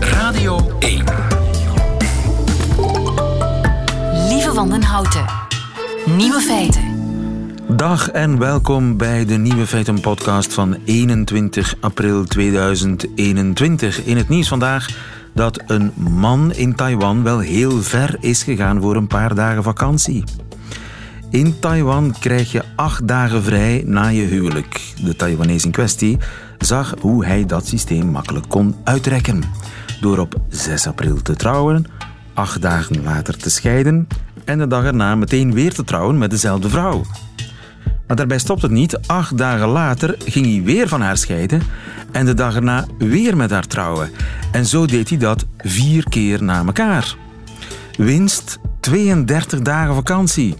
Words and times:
Radio 0.00 0.76
1. 0.78 1.04
Lieve 4.28 4.50
van 4.54 4.70
den 4.70 4.82
Houten. 4.82 5.24
Nieuwe 6.16 6.40
feiten. 6.40 6.82
Dag 7.76 8.10
en 8.10 8.38
welkom 8.38 8.96
bij 8.96 9.24
de 9.24 9.34
Nieuwe 9.34 9.66
Feiten 9.66 10.00
podcast 10.00 10.52
van 10.52 10.76
21 10.84 11.74
april 11.80 12.24
2021. 12.24 14.04
In 14.04 14.16
het 14.16 14.28
nieuws 14.28 14.48
vandaag 14.48 14.88
dat 15.34 15.62
een 15.66 15.92
man 15.96 16.52
in 16.52 16.74
Taiwan 16.74 17.22
wel 17.22 17.38
heel 17.38 17.82
ver 17.82 18.16
is 18.20 18.42
gegaan 18.42 18.80
voor 18.80 18.96
een 18.96 19.06
paar 19.06 19.34
dagen 19.34 19.62
vakantie. 19.62 20.24
In 21.30 21.58
Taiwan 21.58 22.14
krijg 22.18 22.52
je 22.52 22.62
acht 22.76 23.08
dagen 23.08 23.42
vrij 23.42 23.82
na 23.86 24.08
je 24.08 24.22
huwelijk. 24.22 24.80
De 25.04 25.16
Taiwanese 25.16 25.66
in 25.66 25.72
kwestie 25.72 26.18
zag 26.60 26.94
hoe 27.00 27.24
hij 27.24 27.46
dat 27.46 27.66
systeem 27.66 28.06
makkelijk 28.06 28.48
kon 28.48 28.76
uitrekken. 28.84 29.42
Door 30.00 30.18
op 30.18 30.40
6 30.48 30.86
april 30.86 31.22
te 31.22 31.36
trouwen, 31.36 31.86
acht 32.34 32.62
dagen 32.62 33.02
later 33.02 33.36
te 33.36 33.50
scheiden 33.50 34.06
en 34.44 34.58
de 34.58 34.66
dag 34.66 34.84
erna 34.84 35.14
meteen 35.14 35.52
weer 35.52 35.74
te 35.74 35.84
trouwen 35.84 36.18
met 36.18 36.30
dezelfde 36.30 36.68
vrouw. 36.68 37.02
Maar 38.06 38.16
daarbij 38.16 38.38
stopt 38.38 38.62
het 38.62 38.70
niet. 38.70 39.08
Acht 39.08 39.38
dagen 39.38 39.68
later 39.68 40.14
ging 40.18 40.46
hij 40.46 40.62
weer 40.62 40.88
van 40.88 41.00
haar 41.00 41.16
scheiden 41.16 41.62
en 42.12 42.26
de 42.26 42.34
dag 42.34 42.54
erna 42.54 42.86
weer 42.98 43.36
met 43.36 43.50
haar 43.50 43.66
trouwen. 43.66 44.10
En 44.52 44.66
zo 44.66 44.86
deed 44.86 45.08
hij 45.08 45.18
dat 45.18 45.46
vier 45.58 46.08
keer 46.08 46.42
na 46.42 46.64
elkaar. 46.66 47.16
Winst 47.96 48.58
32 48.80 49.60
dagen 49.60 49.94
vakantie. 49.94 50.54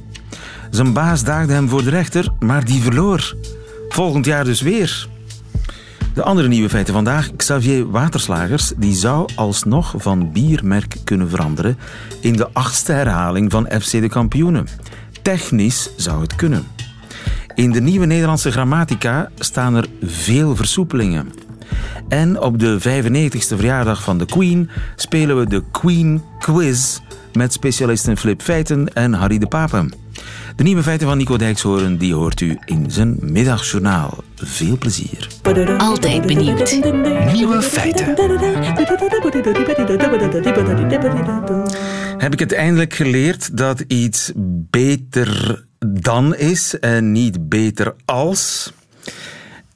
Zijn 0.71 0.93
baas 0.93 1.25
daagde 1.25 1.53
hem 1.53 1.69
voor 1.69 1.85
de 1.85 1.91
rechter, 1.91 2.33
maar 2.39 2.65
die 2.65 2.83
verloor. 2.83 3.37
Volgend 3.89 4.25
jaar 4.25 4.45
dus 4.45 4.61
weer. 4.61 5.09
De 6.15 6.23
andere 6.23 6.49
nieuwe 6.49 6.69
feiten 6.69 6.95
vandaag. 6.95 7.37
Xavier 7.37 7.91
Waterslagers 7.91 8.73
die 8.77 8.95
zou 8.95 9.29
alsnog 9.35 9.95
van 9.97 10.33
biermerk 10.33 10.97
kunnen 11.05 11.29
veranderen 11.29 11.79
in 12.21 12.33
de 12.33 12.49
achtste 12.53 12.93
herhaling 12.93 13.51
van 13.51 13.69
FC 13.81 13.91
de 13.91 14.09
Kampioenen. 14.09 14.67
Technisch 15.23 15.91
zou 15.97 16.21
het 16.23 16.35
kunnen. 16.35 16.67
In 17.55 17.73
de 17.73 17.81
nieuwe 17.81 18.07
Nederlandse 18.07 18.51
grammatica 18.51 19.31
staan 19.39 19.75
er 19.75 19.87
veel 20.03 20.57
versoepelingen. 20.57 21.33
En 22.09 22.41
op 22.41 22.59
de 22.59 22.79
95ste 22.81 23.57
verjaardag 23.57 24.03
van 24.03 24.19
de 24.19 24.25
Queen 24.27 24.71
spelen 24.97 25.39
we 25.39 25.47
de 25.47 25.63
Queen 25.71 26.23
Quiz 26.39 26.99
met 27.33 27.53
specialisten 27.53 28.17
Flip 28.17 28.43
Feiten 28.43 28.95
en 28.95 29.13
Harry 29.13 29.39
de 29.39 29.47
Papen. 29.47 29.93
De 30.57 30.63
nieuwe 30.63 30.83
feiten 30.83 31.07
van 31.07 31.17
Nico 31.17 31.37
Dijkshoorn 31.37 31.97
die 31.97 32.15
hoort 32.15 32.41
u 32.41 32.59
in 32.65 32.91
zijn 32.91 33.17
middagjournaal. 33.21 34.25
Veel 34.35 34.79
plezier. 34.79 35.29
Altijd 35.79 36.27
benieuwd. 36.27 36.81
Nieuwe 37.33 37.63
feiten. 37.63 38.07
Heb 42.19 42.33
ik 42.33 42.39
het 42.39 42.53
eindelijk 42.53 42.95
geleerd 42.95 43.57
dat 43.57 43.85
iets 43.87 44.33
beter 44.71 45.65
dan 45.87 46.37
is 46.37 46.79
en 46.79 47.13
niet 47.13 47.49
beter 47.49 47.95
als? 48.05 48.73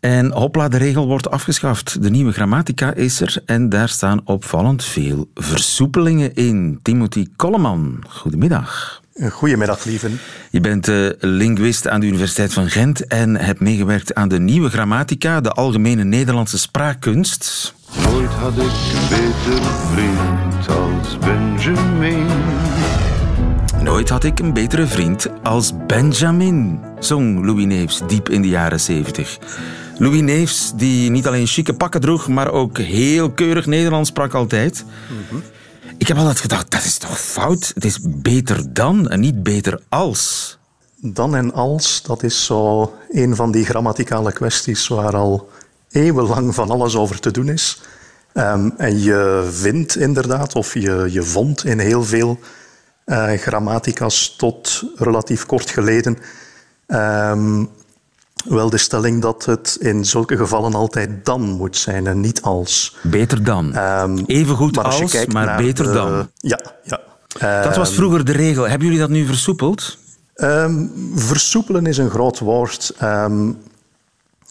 En 0.00 0.32
hopla, 0.32 0.68
de 0.68 0.76
regel 0.76 1.06
wordt 1.06 1.30
afgeschaft. 1.30 2.02
De 2.02 2.10
nieuwe 2.10 2.32
grammatica 2.32 2.94
is 2.94 3.20
er 3.20 3.42
en 3.46 3.68
daar 3.68 3.88
staan 3.88 4.20
opvallend 4.24 4.84
veel 4.84 5.30
versoepelingen 5.34 6.34
in. 6.34 6.78
Timothy 6.82 7.26
Kolleman, 7.36 8.04
goedemiddag. 8.08 9.02
Goedemiddag, 9.22 9.84
lieven. 9.84 10.20
Je 10.50 10.60
bent 10.60 10.88
uh, 10.88 11.10
linguist 11.20 11.88
aan 11.88 12.00
de 12.00 12.06
Universiteit 12.06 12.52
van 12.52 12.68
Gent 12.68 13.06
en 13.06 13.36
hebt 13.36 13.60
meegewerkt 13.60 14.14
aan 14.14 14.28
de 14.28 14.38
nieuwe 14.38 14.70
grammatica, 14.70 15.40
de 15.40 15.50
algemene 15.50 16.04
Nederlandse 16.04 16.58
spraakkunst. 16.58 17.74
Nooit 18.02 18.30
had 18.30 18.52
ik 18.56 18.62
een 18.62 19.08
beter 19.08 19.62
vriend 19.92 20.68
als 20.68 21.18
Benjamin. 21.18 22.26
Nooit 23.82 24.08
had 24.08 24.24
ik 24.24 24.38
een 24.38 24.52
betere 24.52 24.86
vriend 24.86 25.28
als 25.42 25.72
Benjamin, 25.86 26.80
zong 26.98 27.44
Louis 27.44 27.64
Neefs 27.64 28.00
diep 28.06 28.28
in 28.28 28.42
de 28.42 28.48
jaren 28.48 28.80
zeventig. 28.80 29.38
Louis 29.98 30.20
Neefs, 30.20 30.72
die 30.76 31.10
niet 31.10 31.26
alleen 31.26 31.46
chique 31.46 31.74
pakken 31.74 32.00
droeg, 32.00 32.28
maar 32.28 32.50
ook 32.50 32.78
heel 32.78 33.30
keurig 33.30 33.66
Nederlands 33.66 34.08
sprak 34.08 34.34
altijd. 34.34 34.84
Ik 36.04 36.10
heb 36.10 36.18
altijd 36.18 36.40
gedacht, 36.40 36.70
dat 36.70 36.84
is 36.84 36.98
toch 36.98 37.20
fout? 37.20 37.72
Het 37.74 37.84
is 37.84 37.98
beter 38.02 38.72
dan 38.74 39.08
en 39.08 39.20
niet 39.20 39.42
beter 39.42 39.80
als. 39.88 40.58
Dan 40.96 41.36
en 41.36 41.52
als, 41.52 42.02
dat 42.02 42.22
is 42.22 42.44
zo 42.44 42.92
een 43.10 43.36
van 43.36 43.50
die 43.50 43.64
grammaticale 43.64 44.32
kwesties 44.32 44.88
waar 44.88 45.16
al 45.16 45.50
eeuwenlang 45.90 46.54
van 46.54 46.70
alles 46.70 46.96
over 46.96 47.20
te 47.20 47.30
doen 47.30 47.48
is. 47.48 47.80
Um, 48.34 48.74
en 48.76 48.98
je 49.02 49.48
vindt 49.52 49.96
inderdaad, 49.96 50.54
of 50.54 50.74
je, 50.74 51.08
je 51.10 51.22
vond 51.22 51.64
in 51.64 51.78
heel 51.78 52.04
veel 52.04 52.38
uh, 53.06 53.32
grammatica's 53.32 54.34
tot 54.36 54.82
relatief 54.96 55.46
kort 55.46 55.70
geleden, 55.70 56.18
um, 56.86 57.68
wel 58.44 58.70
de 58.70 58.78
stelling 58.78 59.22
dat 59.22 59.44
het 59.44 59.76
in 59.80 60.04
zulke 60.04 60.36
gevallen 60.36 60.74
altijd 60.74 61.24
dan 61.24 61.40
moet 61.40 61.76
zijn 61.76 62.06
en 62.06 62.20
niet 62.20 62.42
als. 62.42 62.96
Beter 63.02 63.44
dan. 63.44 63.76
Um, 63.76 64.24
Even 64.26 64.56
goed 64.56 64.78
als, 64.78 65.00
als 65.00 65.26
maar 65.26 65.56
beter 65.56 65.84
de, 65.84 65.92
dan. 65.92 66.30
Ja, 66.36 66.60
ja. 66.82 67.00
Dat 67.62 67.76
was 67.76 67.92
vroeger 67.92 68.24
de 68.24 68.32
regel. 68.32 68.68
Hebben 68.68 68.86
jullie 68.86 69.02
dat 69.02 69.10
nu 69.10 69.26
versoepeld? 69.26 69.98
Um, 70.36 70.92
versoepelen 71.14 71.86
is 71.86 71.98
een 71.98 72.10
groot 72.10 72.38
woord. 72.38 72.94
Um, 73.02 73.58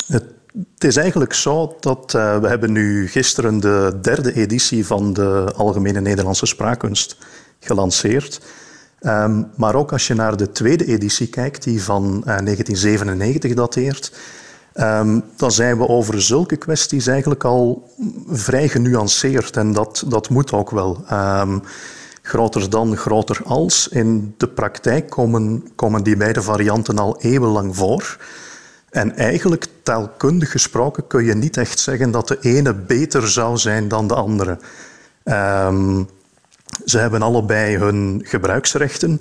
het, 0.08 0.24
het, 0.54 0.84
is 0.84 0.96
eigenlijk 0.96 1.34
zo 1.34 1.76
dat 1.80 2.14
uh, 2.16 2.38
we 2.38 2.48
hebben 2.48 2.72
nu 2.72 3.08
gisteren 3.08 3.60
de 3.60 3.98
derde 4.02 4.34
editie 4.34 4.86
van 4.86 5.14
de 5.14 5.52
Algemene 5.56 6.02
Nederlandse 6.02 6.46
Spraakkunst 6.46 7.18
gelanceerd. 7.60 8.40
Um, 9.06 9.48
maar 9.56 9.76
ook 9.76 9.92
als 9.92 10.08
je 10.08 10.14
naar 10.14 10.38
de 10.38 10.52
tweede 10.52 10.86
editie 10.86 11.28
kijkt, 11.28 11.64
die 11.64 11.84
van 11.84 12.04
uh, 12.06 12.24
1997 12.24 13.54
dateert, 13.54 14.12
um, 14.76 15.24
dan 15.36 15.52
zijn 15.52 15.78
we 15.78 15.88
over 15.88 16.22
zulke 16.22 16.58
kwesties 16.58 17.08
eigenlijk 17.08 17.44
al 17.44 17.90
vrij 18.30 18.68
genuanceerd. 18.68 19.58
En 19.58 19.74
dat, 19.74 20.04
dat 20.08 20.30
moet 20.30 20.52
ook 20.52 20.70
wel. 20.70 21.06
Um, 21.12 21.64
groter 22.22 22.70
dan, 22.70 22.98
groter 22.98 23.42
als. 23.44 23.88
In 23.88 24.34
de 24.38 24.48
praktijk 24.48 25.10
komen, 25.10 25.68
komen 25.76 26.04
die 26.04 26.18
beide 26.18 26.42
varianten 26.42 26.98
al 26.98 27.22
eeuwenlang 27.22 27.76
voor. 27.76 28.18
En 28.90 29.16
eigenlijk, 29.16 29.66
taalkundig 29.84 30.52
gesproken, 30.52 31.08
kun 31.08 31.26
je 31.26 31.34
niet 31.34 31.58
echt 31.58 31.80
zeggen 31.80 32.12
dat 32.12 32.28
de 32.28 32.38
ene 32.42 32.74
beter 32.74 33.30
zou 33.30 33.58
zijn 33.58 33.88
dan 33.88 34.08
de 34.08 34.16
andere. 34.16 34.58
Um, 35.24 36.08
ze 36.86 36.98
hebben 36.98 37.22
allebei 37.22 37.78
hun 37.78 38.22
gebruiksrechten 38.24 39.20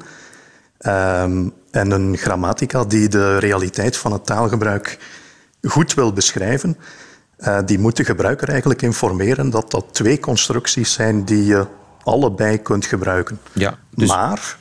um, 0.87 1.53
en 1.71 1.91
een 1.91 2.17
grammatica 2.17 2.85
die 2.85 3.09
de 3.09 3.39
realiteit 3.39 3.97
van 3.97 4.13
het 4.13 4.27
taalgebruik 4.27 4.99
goed 5.63 5.95
wil 5.95 6.13
beschrijven. 6.13 6.77
Uh, 7.39 7.59
die 7.65 7.79
moet 7.79 7.97
de 7.97 8.05
gebruiker 8.05 8.49
eigenlijk 8.49 8.83
informeren 8.83 9.51
dat 9.51 9.71
dat 9.71 9.85
twee 9.91 10.21
constructies 10.21 10.93
zijn 10.93 11.25
die 11.25 11.45
je 11.45 11.67
allebei 12.05 12.59
kunt 12.59 12.87
gebruiken. 12.87 13.41
Ja, 13.53 13.79
dus... 13.91 14.09
Maar, 14.09 14.57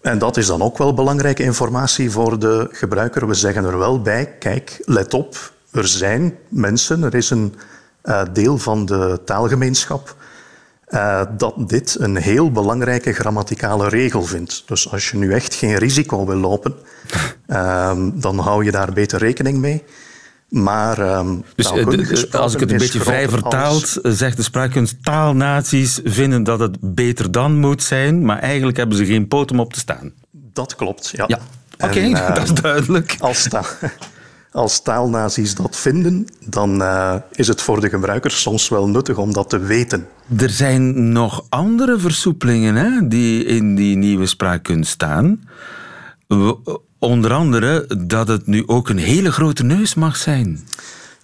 en 0.00 0.18
dat 0.18 0.36
is 0.36 0.46
dan 0.46 0.62
ook 0.62 0.78
wel 0.78 0.94
belangrijke 0.94 1.42
informatie 1.42 2.10
voor 2.10 2.38
de 2.38 2.68
gebruiker, 2.70 3.28
we 3.28 3.34
zeggen 3.34 3.64
er 3.64 3.78
wel 3.78 4.02
bij, 4.02 4.36
kijk, 4.38 4.82
let 4.84 5.14
op, 5.14 5.52
er 5.70 5.88
zijn 5.88 6.36
mensen, 6.48 7.02
er 7.02 7.14
is 7.14 7.30
een 7.30 7.54
uh, 8.04 8.22
deel 8.32 8.58
van 8.58 8.86
de 8.86 9.20
taalgemeenschap 9.24 10.16
uh, 10.94 11.22
dat 11.36 11.68
dit 11.68 11.96
een 11.98 12.16
heel 12.16 12.50
belangrijke 12.50 13.12
grammaticale 13.12 13.88
regel 13.88 14.22
vindt. 14.22 14.62
Dus 14.66 14.90
als 14.90 15.10
je 15.10 15.16
nu 15.16 15.32
echt 15.32 15.54
geen 15.54 15.76
risico 15.76 16.26
wil 16.26 16.36
lopen, 16.36 16.74
uh, 17.46 17.92
dan 18.14 18.38
hou 18.38 18.64
je 18.64 18.70
daar 18.70 18.92
beter 18.92 19.18
rekening 19.18 19.58
mee. 19.58 19.84
Maar 20.48 21.16
um, 21.18 21.44
dus, 21.54 21.72
uh, 21.72 22.40
als 22.40 22.54
ik 22.54 22.60
het 22.60 22.70
een 22.70 22.78
beetje 22.78 23.00
vrij 23.00 23.28
vertaald, 23.28 23.98
als... 24.02 24.18
zegt 24.18 24.36
de 24.36 24.42
spraakkunst, 24.42 24.96
taalnaties 25.02 26.00
vinden 26.04 26.42
dat 26.42 26.60
het 26.60 26.76
beter 26.80 27.32
dan 27.32 27.58
moet 27.58 27.82
zijn, 27.82 28.24
maar 28.24 28.38
eigenlijk 28.38 28.76
hebben 28.76 28.96
ze 28.96 29.06
geen 29.06 29.28
poot 29.28 29.50
om 29.50 29.60
op 29.60 29.72
te 29.72 29.78
staan. 29.78 30.12
Dat 30.30 30.76
klopt, 30.76 31.10
ja. 31.16 31.24
ja. 31.26 31.38
Oké, 31.74 31.84
okay, 31.84 32.10
uh, 32.28 32.34
dat 32.34 32.44
is 32.44 32.52
duidelijk. 32.52 33.16
Als, 33.18 33.48
ta 33.48 33.64
als 34.52 34.82
taalnazi's 34.82 35.54
dat 35.54 35.76
vinden, 35.76 36.26
dan 36.44 36.82
uh, 36.82 37.14
is 37.32 37.48
het 37.48 37.60
voor 37.62 37.80
de 37.80 37.88
gebruikers 37.88 38.40
soms 38.40 38.68
wel 38.68 38.88
nuttig 38.88 39.18
om 39.18 39.32
dat 39.32 39.50
te 39.50 39.58
weten. 39.58 40.08
Er 40.36 40.50
zijn 40.50 41.12
nog 41.12 41.44
andere 41.48 41.98
versoepelingen 41.98 42.74
hè, 42.74 43.08
die 43.08 43.44
in 43.44 43.74
die 43.74 43.96
nieuwe 43.96 44.26
spraakkunst 44.26 44.90
staan. 44.90 45.48
Onder 46.98 47.32
andere 47.32 47.86
dat 48.06 48.28
het 48.28 48.46
nu 48.46 48.62
ook 48.66 48.88
een 48.88 48.98
hele 48.98 49.32
grote 49.32 49.64
neus 49.64 49.94
mag 49.94 50.16
zijn. 50.16 50.64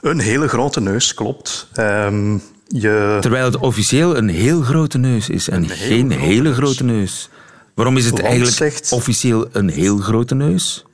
Een 0.00 0.18
hele 0.18 0.48
grote 0.48 0.80
neus, 0.80 1.14
klopt. 1.14 1.68
Um, 1.76 2.42
je... 2.66 3.18
Terwijl 3.20 3.44
het 3.44 3.56
officieel 3.56 4.16
een 4.16 4.28
heel 4.28 4.62
grote 4.62 4.98
neus 4.98 5.28
is 5.28 5.48
en 5.48 5.68
geen 5.68 6.10
grote 6.10 6.24
hele 6.24 6.48
neus. 6.48 6.56
grote 6.56 6.84
neus. 6.84 7.28
Waarom 7.74 7.96
is 7.96 8.04
het 8.04 8.12
Want 8.12 8.24
eigenlijk 8.24 8.56
zegt... 8.56 8.92
officieel 8.92 9.48
een 9.52 9.68
heel 9.68 9.96
grote 9.96 10.34
neus? 10.34 10.84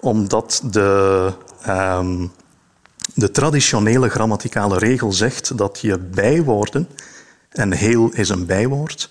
Omdat 0.00 0.62
de, 0.70 1.32
um, 1.68 2.32
De 3.14 3.30
traditionele 3.30 4.08
grammaticale 4.08 4.78
regel 4.78 5.12
zegt 5.12 5.58
dat 5.58 5.78
je 5.80 5.98
bijwoorden, 5.98 6.88
en 7.48 7.72
heel 7.72 8.10
is 8.12 8.28
een 8.28 8.46
bijwoord, 8.46 9.10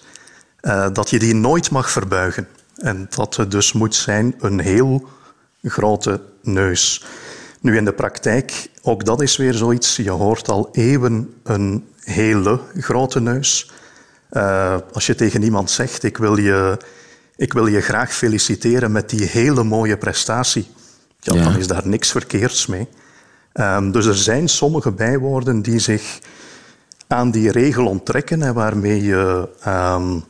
uh, 0.61 0.87
dat 0.93 1.09
je 1.09 1.19
die 1.19 1.35
nooit 1.35 1.71
mag 1.71 1.91
verbuigen. 1.91 2.47
En 2.75 3.07
dat 3.09 3.35
het 3.35 3.51
dus 3.51 3.73
moet 3.73 3.95
zijn 3.95 4.35
een 4.39 4.59
heel 4.59 5.07
grote 5.63 6.21
neus. 6.41 7.05
Nu 7.61 7.77
in 7.77 7.85
de 7.85 7.93
praktijk, 7.93 8.69
ook 8.81 9.05
dat 9.05 9.21
is 9.21 9.37
weer 9.37 9.53
zoiets, 9.53 9.95
je 9.95 10.09
hoort 10.09 10.49
al 10.49 10.69
eeuwen 10.71 11.33
een 11.43 11.87
hele 12.03 12.59
grote 12.77 13.19
neus. 13.21 13.71
Uh, 14.31 14.75
als 14.93 15.05
je 15.05 15.15
tegen 15.15 15.43
iemand 15.43 15.71
zegt, 15.71 16.03
ik 16.03 16.17
wil, 16.17 16.37
je, 16.37 16.77
ik 17.35 17.53
wil 17.53 17.67
je 17.67 17.81
graag 17.81 18.13
feliciteren 18.13 18.91
met 18.91 19.09
die 19.09 19.25
hele 19.25 19.63
mooie 19.63 19.97
prestatie, 19.97 20.67
ja, 21.19 21.33
ja. 21.33 21.43
dan 21.43 21.57
is 21.57 21.67
daar 21.67 21.87
niks 21.87 22.11
verkeerds 22.11 22.65
mee. 22.65 22.87
Um, 23.53 23.91
dus 23.91 24.05
er 24.05 24.15
zijn 24.15 24.47
sommige 24.47 24.91
bijwoorden 24.91 25.61
die 25.61 25.79
zich 25.79 26.19
aan 27.07 27.31
die 27.31 27.51
regel 27.51 27.87
onttrekken 27.87 28.41
en 28.41 28.53
waarmee 28.53 29.03
je, 29.03 29.49
um, 29.67 30.23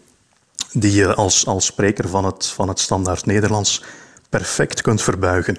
die 0.71 0.91
je 0.91 1.13
als, 1.13 1.45
als 1.45 1.65
spreker 1.65 2.09
van 2.09 2.25
het, 2.25 2.45
van 2.45 2.67
het 2.67 2.79
standaard 2.79 3.25
Nederlands 3.25 3.83
perfect 4.29 4.81
kunt 4.81 5.01
verbuigen. 5.01 5.57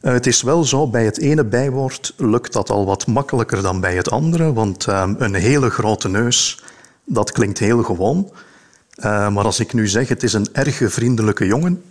Uh, 0.00 0.12
het 0.12 0.26
is 0.26 0.42
wel 0.42 0.64
zo, 0.64 0.88
bij 0.88 1.04
het 1.04 1.18
ene 1.18 1.44
bijwoord 1.44 2.14
lukt 2.16 2.52
dat 2.52 2.70
al 2.70 2.86
wat 2.86 3.06
makkelijker 3.06 3.62
dan 3.62 3.80
bij 3.80 3.94
het 3.96 4.10
andere, 4.10 4.52
want 4.52 4.86
um, 4.86 5.16
een 5.18 5.34
hele 5.34 5.70
grote 5.70 6.08
neus, 6.08 6.62
dat 7.04 7.32
klinkt 7.32 7.58
heel 7.58 7.82
gewoon. 7.82 8.30
Uh, 8.96 9.28
maar 9.28 9.44
als 9.44 9.60
ik 9.60 9.72
nu 9.72 9.88
zeg, 9.88 10.08
het 10.08 10.22
is 10.22 10.32
een 10.32 10.48
erge 10.52 10.90
vriendelijke 10.90 11.46
jongen, 11.46 11.82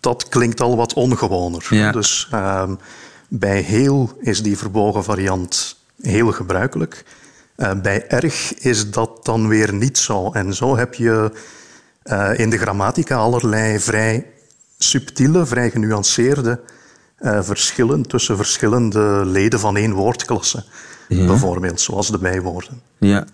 dat 0.00 0.28
klinkt 0.28 0.60
al 0.60 0.76
wat 0.76 0.94
ongewoner. 0.94 1.66
Ja. 1.70 1.92
Dus 1.92 2.28
um, 2.34 2.78
bij 3.28 3.60
heel 3.60 4.10
is 4.20 4.42
die 4.42 4.58
verbogen 4.58 5.04
variant 5.04 5.76
heel 6.02 6.32
gebruikelijk. 6.32 7.04
Uh, 7.56 7.70
bij 7.82 8.08
erg 8.08 8.54
is 8.54 8.90
dat 8.90 9.24
dan 9.24 9.48
weer 9.48 9.74
niet 9.74 9.98
zo. 9.98 10.30
En 10.32 10.54
zo 10.54 10.76
heb 10.76 10.94
je 10.94 11.32
uh, 12.04 12.38
in 12.38 12.50
de 12.50 12.58
grammatica 12.58 13.16
allerlei 13.16 13.78
vrij 13.78 14.26
subtiele, 14.78 15.46
vrij 15.46 15.70
genuanceerde 15.70 16.60
uh, 17.20 17.42
verschillen 17.42 18.02
tussen 18.02 18.36
verschillende 18.36 19.22
leden 19.24 19.60
van 19.60 19.76
één 19.76 19.92
woordklasse. 19.92 20.64
Ja. 21.16 21.26
Bijvoorbeeld, 21.26 21.80
zoals 21.80 22.10
de 22.10 22.18
bijwoorden. 22.18 22.80
Ja, 22.98 23.24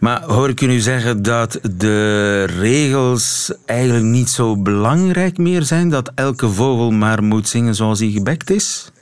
maar 0.00 0.22
hoor 0.22 0.48
ik 0.48 0.60
u 0.60 0.66
nu 0.66 0.80
zeggen 0.80 1.22
dat 1.22 1.58
de 1.76 2.44
regels 2.44 3.52
eigenlijk 3.64 4.04
niet 4.04 4.30
zo 4.30 4.56
belangrijk 4.56 5.38
meer 5.38 5.62
zijn? 5.62 5.90
Dat 5.90 6.12
elke 6.14 6.48
vogel 6.48 6.90
maar 6.90 7.22
moet 7.22 7.48
zingen 7.48 7.74
zoals 7.74 7.98
hij 7.98 8.10
gebekt 8.10 8.50
is? 8.50 8.92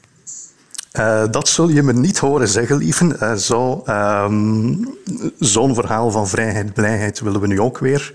Uh, 0.92 1.24
dat 1.30 1.48
zul 1.48 1.68
je 1.68 1.82
me 1.82 1.92
niet 1.92 2.18
horen 2.18 2.48
zeggen, 2.48 2.76
lieve. 2.76 3.16
Uh, 3.22 3.34
zo, 3.34 3.84
um, 3.88 4.88
Zo'n 5.38 5.74
verhaal 5.74 6.10
van 6.10 6.28
vrijheid, 6.28 6.74
blijheid 6.74 7.20
willen 7.20 7.40
we 7.40 7.46
nu 7.46 7.60
ook 7.60 7.78
weer 7.78 8.12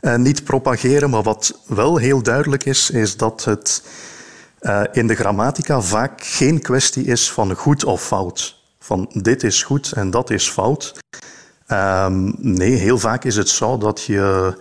uh, 0.00 0.16
niet 0.16 0.44
propageren. 0.44 1.10
Maar 1.10 1.22
wat 1.22 1.58
wel 1.66 1.96
heel 1.96 2.22
duidelijk 2.22 2.64
is, 2.64 2.90
is 2.90 3.16
dat 3.16 3.44
het 3.44 3.82
in 4.92 5.06
de 5.06 5.14
grammatica 5.14 5.80
vaak 5.80 6.24
geen 6.24 6.60
kwestie 6.60 7.04
is 7.04 7.30
van 7.30 7.54
goed 7.54 7.84
of 7.84 8.02
fout. 8.02 8.61
Van 8.82 9.10
dit 9.12 9.42
is 9.42 9.62
goed 9.62 9.92
en 9.92 10.10
dat 10.10 10.30
is 10.30 10.48
fout. 10.48 10.94
Um, 11.68 12.34
nee, 12.38 12.70
heel 12.70 12.98
vaak 12.98 13.24
is 13.24 13.36
het 13.36 13.48
zo 13.48 13.78
dat 13.78 14.02
je 14.02 14.54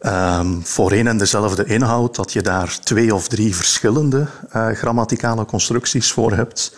um, 0.00 0.66
voor 0.66 0.92
één 0.92 1.06
en 1.06 1.18
dezelfde 1.18 1.64
inhoud, 1.64 2.16
dat 2.16 2.32
je 2.32 2.42
daar 2.42 2.78
twee 2.84 3.14
of 3.14 3.28
drie 3.28 3.56
verschillende 3.56 4.26
uh, 4.56 4.68
grammaticale 4.68 5.44
constructies 5.44 6.12
voor 6.12 6.32
hebt. 6.32 6.74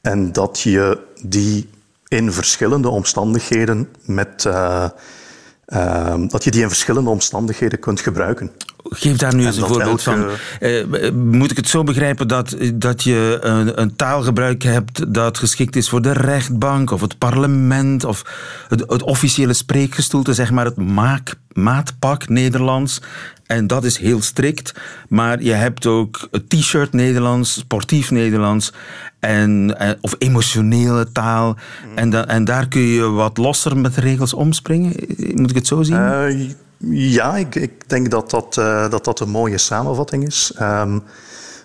En 0.00 0.32
dat 0.32 0.60
je 0.60 0.98
die 1.22 1.70
in 2.08 2.32
verschillende 2.32 2.88
omstandigheden 2.88 3.88
met. 4.04 4.44
Uh, 4.46 4.88
uh, 5.66 6.14
dat 6.28 6.44
je 6.44 6.50
die 6.50 6.62
in 6.62 6.68
verschillende 6.68 7.10
omstandigheden 7.10 7.78
kunt 7.78 8.00
gebruiken. 8.00 8.50
Geef 8.90 9.16
daar 9.16 9.34
nu 9.34 9.46
eens 9.46 9.56
een 9.56 9.66
voorbeeld 9.66 10.06
elke... 10.06 10.20
van. 10.20 10.26
Uh, 10.60 11.10
moet 11.12 11.50
ik 11.50 11.56
het 11.56 11.68
zo 11.68 11.84
begrijpen 11.84 12.28
dat, 12.28 12.56
dat 12.74 13.02
je 13.02 13.38
een, 13.40 13.80
een, 13.80 13.96
taalgebruik 13.96 14.62
hebt 14.62 15.14
dat 15.14 15.38
geschikt 15.38 15.76
is 15.76 15.88
voor 15.88 16.02
de 16.02 16.12
rechtbank 16.12 16.90
of 16.90 17.00
het 17.00 17.18
parlement 17.18 18.04
of 18.04 18.22
het, 18.68 18.80
het 18.80 19.02
officiële 19.02 19.52
spreekgestoelte, 19.52 20.34
zeg 20.34 20.50
maar 20.50 20.64
het 20.64 20.76
maak, 20.76 21.34
maatpak 21.52 22.28
Nederlands. 22.28 23.00
En 23.46 23.66
dat 23.66 23.84
is 23.84 23.98
heel 23.98 24.22
strikt. 24.22 24.74
Maar 25.08 25.42
je 25.42 25.52
hebt 25.52 25.86
ook 25.86 26.28
t-shirt 26.48 26.92
Nederlands, 26.92 27.52
sportief 27.52 28.10
Nederlands 28.10 28.72
en, 29.20 29.76
of 30.00 30.14
emotionele 30.18 31.12
taal. 31.12 31.56
En, 31.94 32.10
da, 32.10 32.26
en 32.26 32.44
daar 32.44 32.68
kun 32.68 32.80
je 32.80 33.10
wat 33.10 33.36
losser 33.36 33.76
met 33.76 33.94
de 33.94 34.00
regels 34.00 34.34
omspringen. 34.34 34.92
Moet 35.34 35.50
ik 35.50 35.56
het 35.56 35.66
zo 35.66 35.82
zien? 35.82 35.96
Uh, 35.96 36.50
ja, 36.88 37.36
ik, 37.36 37.88
denk 37.88 38.10
dat 38.10 38.30
dat, 38.30 38.56
uh, 38.58 38.90
dat 38.90 39.04
dat 39.04 39.20
een 39.20 39.28
mooie 39.28 39.58
samenvatting 39.58 40.26
is. 40.26 40.52
Um, 40.60 41.02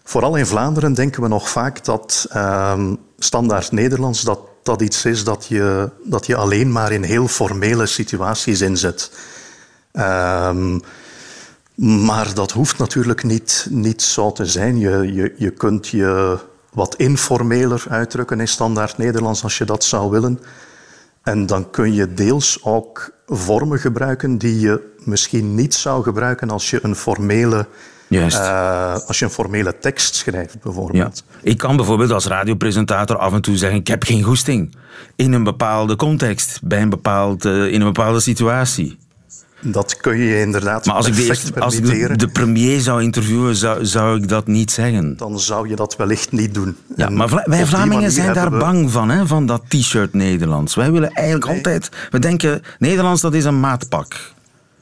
vooral 0.03 0.35
in 0.35 0.45
Vlaanderen 0.45 0.93
denken 0.93 1.21
we 1.21 1.27
nog 1.27 1.49
vaak 1.49 1.85
dat 1.85 2.27
um, 2.35 2.97
standaard 3.17 3.71
Nederlands 3.71 4.21
dat, 4.21 4.39
dat 4.63 4.81
iets 4.81 5.05
is 5.05 5.23
dat 5.23 5.45
je, 5.45 5.89
dat 6.03 6.25
je 6.25 6.35
alleen 6.35 6.71
maar 6.71 6.91
in 6.91 7.03
heel 7.03 7.27
formele 7.27 7.85
situaties 7.85 8.61
inzet. 8.61 9.11
Um, 9.93 10.81
maar 11.75 12.33
dat 12.33 12.51
hoeft 12.51 12.77
natuurlijk 12.77 13.23
niet, 13.23 13.67
niet 13.69 14.01
zo 14.01 14.31
te 14.31 14.45
zijn. 14.45 14.79
Je, 14.79 15.13
je, 15.13 15.33
je 15.37 15.51
kunt 15.51 15.87
je 15.87 16.39
wat 16.73 16.95
informeler 16.95 17.83
uitdrukken 17.89 18.39
in 18.39 18.47
standaard 18.47 18.97
Nederlands 18.97 19.43
als 19.43 19.57
je 19.57 19.65
dat 19.65 19.83
zou 19.83 20.09
willen. 20.09 20.39
En 21.23 21.45
dan 21.45 21.69
kun 21.69 21.93
je 21.93 22.13
deels 22.13 22.63
ook 22.63 23.11
vormen 23.25 23.79
gebruiken 23.79 24.37
die 24.37 24.59
je 24.59 24.90
misschien 25.05 25.55
niet 25.55 25.73
zou 25.73 26.03
gebruiken 26.03 26.49
als 26.49 26.69
je 26.69 26.79
een 26.81 26.95
formele, 26.95 27.67
uh, 28.09 28.97
als 29.07 29.19
je 29.19 29.25
een 29.25 29.31
formele 29.31 29.77
tekst 29.79 30.15
schrijft, 30.15 30.61
bijvoorbeeld. 30.61 31.23
Ja. 31.27 31.49
Ik 31.49 31.57
kan 31.57 31.75
bijvoorbeeld 31.75 32.11
als 32.11 32.25
radiopresentator 32.25 33.17
af 33.17 33.33
en 33.33 33.41
toe 33.41 33.57
zeggen: 33.57 33.79
Ik 33.79 33.87
heb 33.87 34.03
geen 34.03 34.23
goesting. 34.23 34.75
In 35.15 35.33
een 35.33 35.43
bepaalde 35.43 35.95
context, 35.95 36.59
bij 36.63 36.81
een 36.81 36.89
bepaald, 36.89 37.45
uh, 37.45 37.65
in 37.65 37.81
een 37.81 37.93
bepaalde 37.93 38.19
situatie. 38.19 38.97
Dat 39.61 39.97
kun 39.97 40.17
je 40.17 40.39
inderdaad 40.39 40.85
maar 40.85 40.95
als 40.95 41.07
ik, 41.07 41.15
de, 41.15 41.23
eerste, 41.23 41.59
als 41.59 41.75
ik 41.75 41.85
de, 41.85 42.15
de, 42.15 42.27
premier 42.27 42.79
zou 42.79 43.03
interviewen, 43.03 43.55
zou, 43.55 43.85
zou 43.85 44.17
ik 44.17 44.27
dat 44.27 44.47
niet 44.47 44.71
zeggen. 44.71 45.17
Dan 45.17 45.39
zou 45.39 45.69
je 45.69 45.75
dat 45.75 45.95
wellicht 45.95 46.31
niet 46.31 46.53
doen. 46.53 46.77
Ja, 46.95 47.05
en 47.07 47.15
maar 47.15 47.43
wij 47.45 47.65
Vlamingen 47.65 48.11
zijn 48.11 48.33
daar 48.33 48.51
we... 48.51 48.57
bang 48.57 48.91
van, 48.91 49.09
hè, 49.09 49.27
van 49.27 49.45
dat 49.45 49.61
t-shirt 49.67 50.13
Nederlands. 50.13 50.75
Wij 50.75 50.91
willen 50.91 51.11
eigenlijk 51.11 51.45
nee. 51.45 51.55
altijd... 51.55 51.89
We 52.09 52.19
denken, 52.19 52.61
Nederlands 52.79 53.21
dat 53.21 53.33
is 53.33 53.45
een 53.45 53.59
maatpak. 53.59 54.33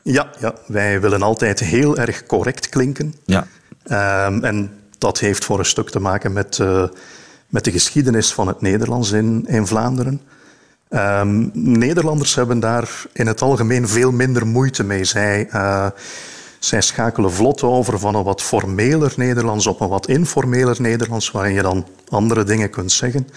Ja, 0.04 0.30
ja, 0.40 0.54
wij 0.68 1.02
willen 1.02 1.22
altijd 1.22 1.60
heel 1.60 1.98
erg 1.98 2.26
correct 2.26 2.70
klinken. 2.70 3.14
Ja. 3.26 3.48
Um, 4.28 4.44
en 4.44 4.72
dat 4.98 5.20
heeft 5.20 5.46
voor 5.46 5.60
een 5.60 5.66
stuk 5.66 5.90
te 5.90 6.00
maken 6.00 6.34
met, 6.34 6.58
uh, 6.58 6.84
met 7.48 7.64
de 7.64 7.72
geschiedenis 7.72 8.34
van 8.34 8.48
het 8.48 8.62
Nederlands 8.62 9.12
in, 9.12 9.46
in 9.48 9.68
Vlaanderen. 9.68 10.22
Um, 10.90 11.50
Nederlanders 11.54 12.36
hebben 12.36 12.60
daar 12.60 12.90
in 13.14 13.28
het 13.28 13.42
algemeen 13.42 13.88
veel 13.88 14.12
minder 14.12 14.48
moeite 14.48 14.84
mee. 14.84 15.04
Zij, 15.04 15.50
uh, 15.54 15.88
zij 16.60 16.82
schakelen 16.82 17.32
vlot 17.32 17.64
over 17.64 18.00
van 18.00 18.16
een 18.16 18.24
wat 18.24 18.42
formeler 18.42 19.14
Nederlands 19.16 19.68
op 19.68 19.80
een 19.80 19.88
wat 19.90 20.08
informeler 20.08 20.82
Nederlands, 20.82 21.32
waarin 21.32 21.54
je 21.54 21.62
dan 21.62 21.88
andere 22.10 22.44
dingen 22.44 22.70
kunt 22.70 22.92
zeggen. 22.92 23.28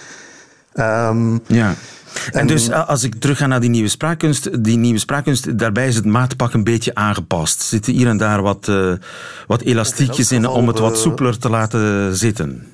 Um, 0.74 1.40
ja. 1.46 1.74
En, 2.32 2.40
en 2.40 2.46
dus 2.46 2.70
als 2.70 3.02
ik 3.02 3.14
terug 3.14 3.38
ga 3.38 3.46
naar 3.46 3.60
die 3.60 3.70
nieuwe 3.70 3.88
spraakkunst, 3.88 4.64
die 4.64 4.76
nieuwe 4.76 4.98
spraakkunst, 4.98 5.58
daarbij 5.58 5.88
is 5.88 5.94
het 5.94 6.04
maatpak 6.04 6.52
een 6.52 6.64
beetje 6.64 6.94
aangepast. 6.94 7.60
Er 7.60 7.66
zitten 7.66 7.92
hier 7.92 8.08
en 8.08 8.16
daar 8.16 8.42
wat, 8.42 8.66
uh, 8.68 8.92
wat 9.46 9.60
elastiekjes 9.60 10.32
in 10.32 10.46
om 10.46 10.68
het 10.68 10.78
wat 10.78 10.98
soepeler 10.98 11.38
te 11.38 11.48
laten 11.48 12.16
zitten 12.16 12.66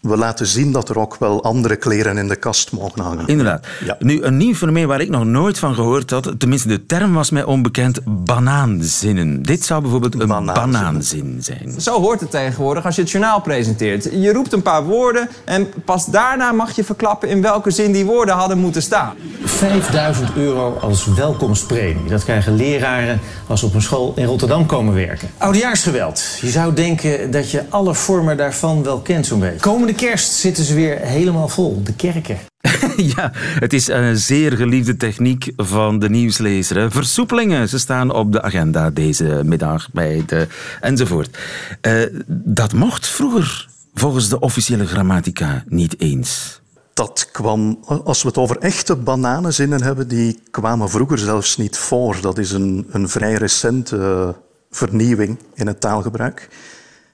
we 0.00 0.16
laten 0.16 0.46
zien 0.46 0.72
dat 0.72 0.88
er 0.88 0.98
ook 0.98 1.16
wel 1.18 1.42
andere 1.42 1.76
kleren 1.76 2.18
in 2.18 2.28
de 2.28 2.36
kast 2.36 2.72
mogen 2.72 3.02
hangen. 3.02 3.26
Inderdaad. 3.26 3.66
Ja. 3.84 3.96
Nu, 3.98 4.22
een 4.22 4.36
nieuw 4.36 4.54
fenomeen 4.54 4.86
waar 4.86 5.00
ik 5.00 5.08
nog 5.08 5.24
nooit 5.24 5.58
van 5.58 5.74
gehoord 5.74 6.10
had, 6.10 6.34
tenminste 6.38 6.68
de 6.68 6.86
term 6.86 7.14
was 7.14 7.30
mij 7.30 7.44
onbekend, 7.44 8.00
banaanzinnen. 8.04 9.42
Dit 9.42 9.64
zou 9.64 9.80
bijvoorbeeld 9.80 10.20
een 10.20 10.28
banaanzin, 10.28 10.72
banaanzin 10.72 11.38
zijn. 11.40 11.80
Zo 11.80 12.00
hoort 12.00 12.20
het 12.20 12.30
tegenwoordig 12.30 12.84
als 12.84 12.94
je 12.94 13.02
het 13.02 13.10
journaal 13.10 13.40
presenteert. 13.40 14.04
Je 14.04 14.32
roept 14.32 14.52
een 14.52 14.62
paar 14.62 14.84
woorden 14.84 15.28
en 15.44 15.68
pas 15.84 16.06
daarna 16.06 16.52
mag 16.52 16.76
je 16.76 16.84
verklappen 16.84 17.28
in 17.28 17.42
welke 17.42 17.70
zin 17.70 17.92
die 17.92 18.04
woorden 18.04 18.34
hadden 18.34 18.58
moeten 18.58 18.82
staan. 18.82 19.14
5000 19.44 20.28
euro 20.36 20.78
als 20.80 21.06
welkomstpremie. 21.06 22.08
Dat 22.08 22.24
krijgen 22.24 22.54
leraren 22.54 23.20
als 23.46 23.60
ze 23.60 23.66
op 23.66 23.74
een 23.74 23.82
school 23.82 24.12
in 24.16 24.24
Rotterdam 24.24 24.66
komen 24.66 24.94
werken. 24.94 25.28
Oudejaarsgeweld. 25.38 26.38
Je 26.40 26.50
zou 26.50 26.74
denken 26.74 27.30
dat 27.30 27.50
je 27.50 27.62
alle 27.68 27.94
vormen 27.94 28.36
daarvan 28.36 28.82
wel 28.82 29.00
kent 29.00 29.26
zo'n 29.26 29.40
beetje. 29.40 29.60
Komende 29.86 30.06
kerst 30.06 30.32
zitten 30.32 30.64
ze 30.64 30.74
weer 30.74 30.98
helemaal 30.98 31.48
vol, 31.48 31.82
de 31.82 31.94
kerken. 31.94 32.38
ja, 33.16 33.30
het 33.34 33.72
is 33.72 33.88
een 33.88 34.16
zeer 34.16 34.52
geliefde 34.52 34.96
techniek 34.96 35.52
van 35.56 35.98
de 35.98 36.08
nieuwslezer. 36.08 36.76
Hè. 36.76 36.90
Versoepelingen, 36.90 37.68
ze 37.68 37.78
staan 37.78 38.10
op 38.10 38.32
de 38.32 38.42
agenda 38.42 38.90
deze 38.90 39.40
middag 39.44 39.92
bij 39.92 40.22
de 40.26 40.46
enzovoort. 40.80 41.38
Uh, 41.82 42.02
dat 42.28 42.72
mocht 42.72 43.06
vroeger 43.08 43.68
volgens 43.94 44.28
de 44.28 44.40
officiële 44.40 44.86
grammatica 44.86 45.64
niet 45.68 46.00
eens. 46.00 46.60
dat 46.94 47.28
kwam, 47.32 47.78
als 48.04 48.22
we 48.22 48.28
het 48.28 48.38
over 48.38 48.58
echte 48.58 48.96
bananenzinnen 48.96 49.82
hebben, 49.82 50.08
die 50.08 50.40
kwamen 50.50 50.90
vroeger 50.90 51.18
zelfs 51.18 51.56
niet 51.56 51.78
voor. 51.78 52.20
Dat 52.20 52.38
is 52.38 52.52
een, 52.52 52.86
een 52.90 53.08
vrij 53.08 53.34
recente 53.34 54.34
vernieuwing 54.70 55.38
in 55.54 55.66
het 55.66 55.80
taalgebruik. 55.80 56.48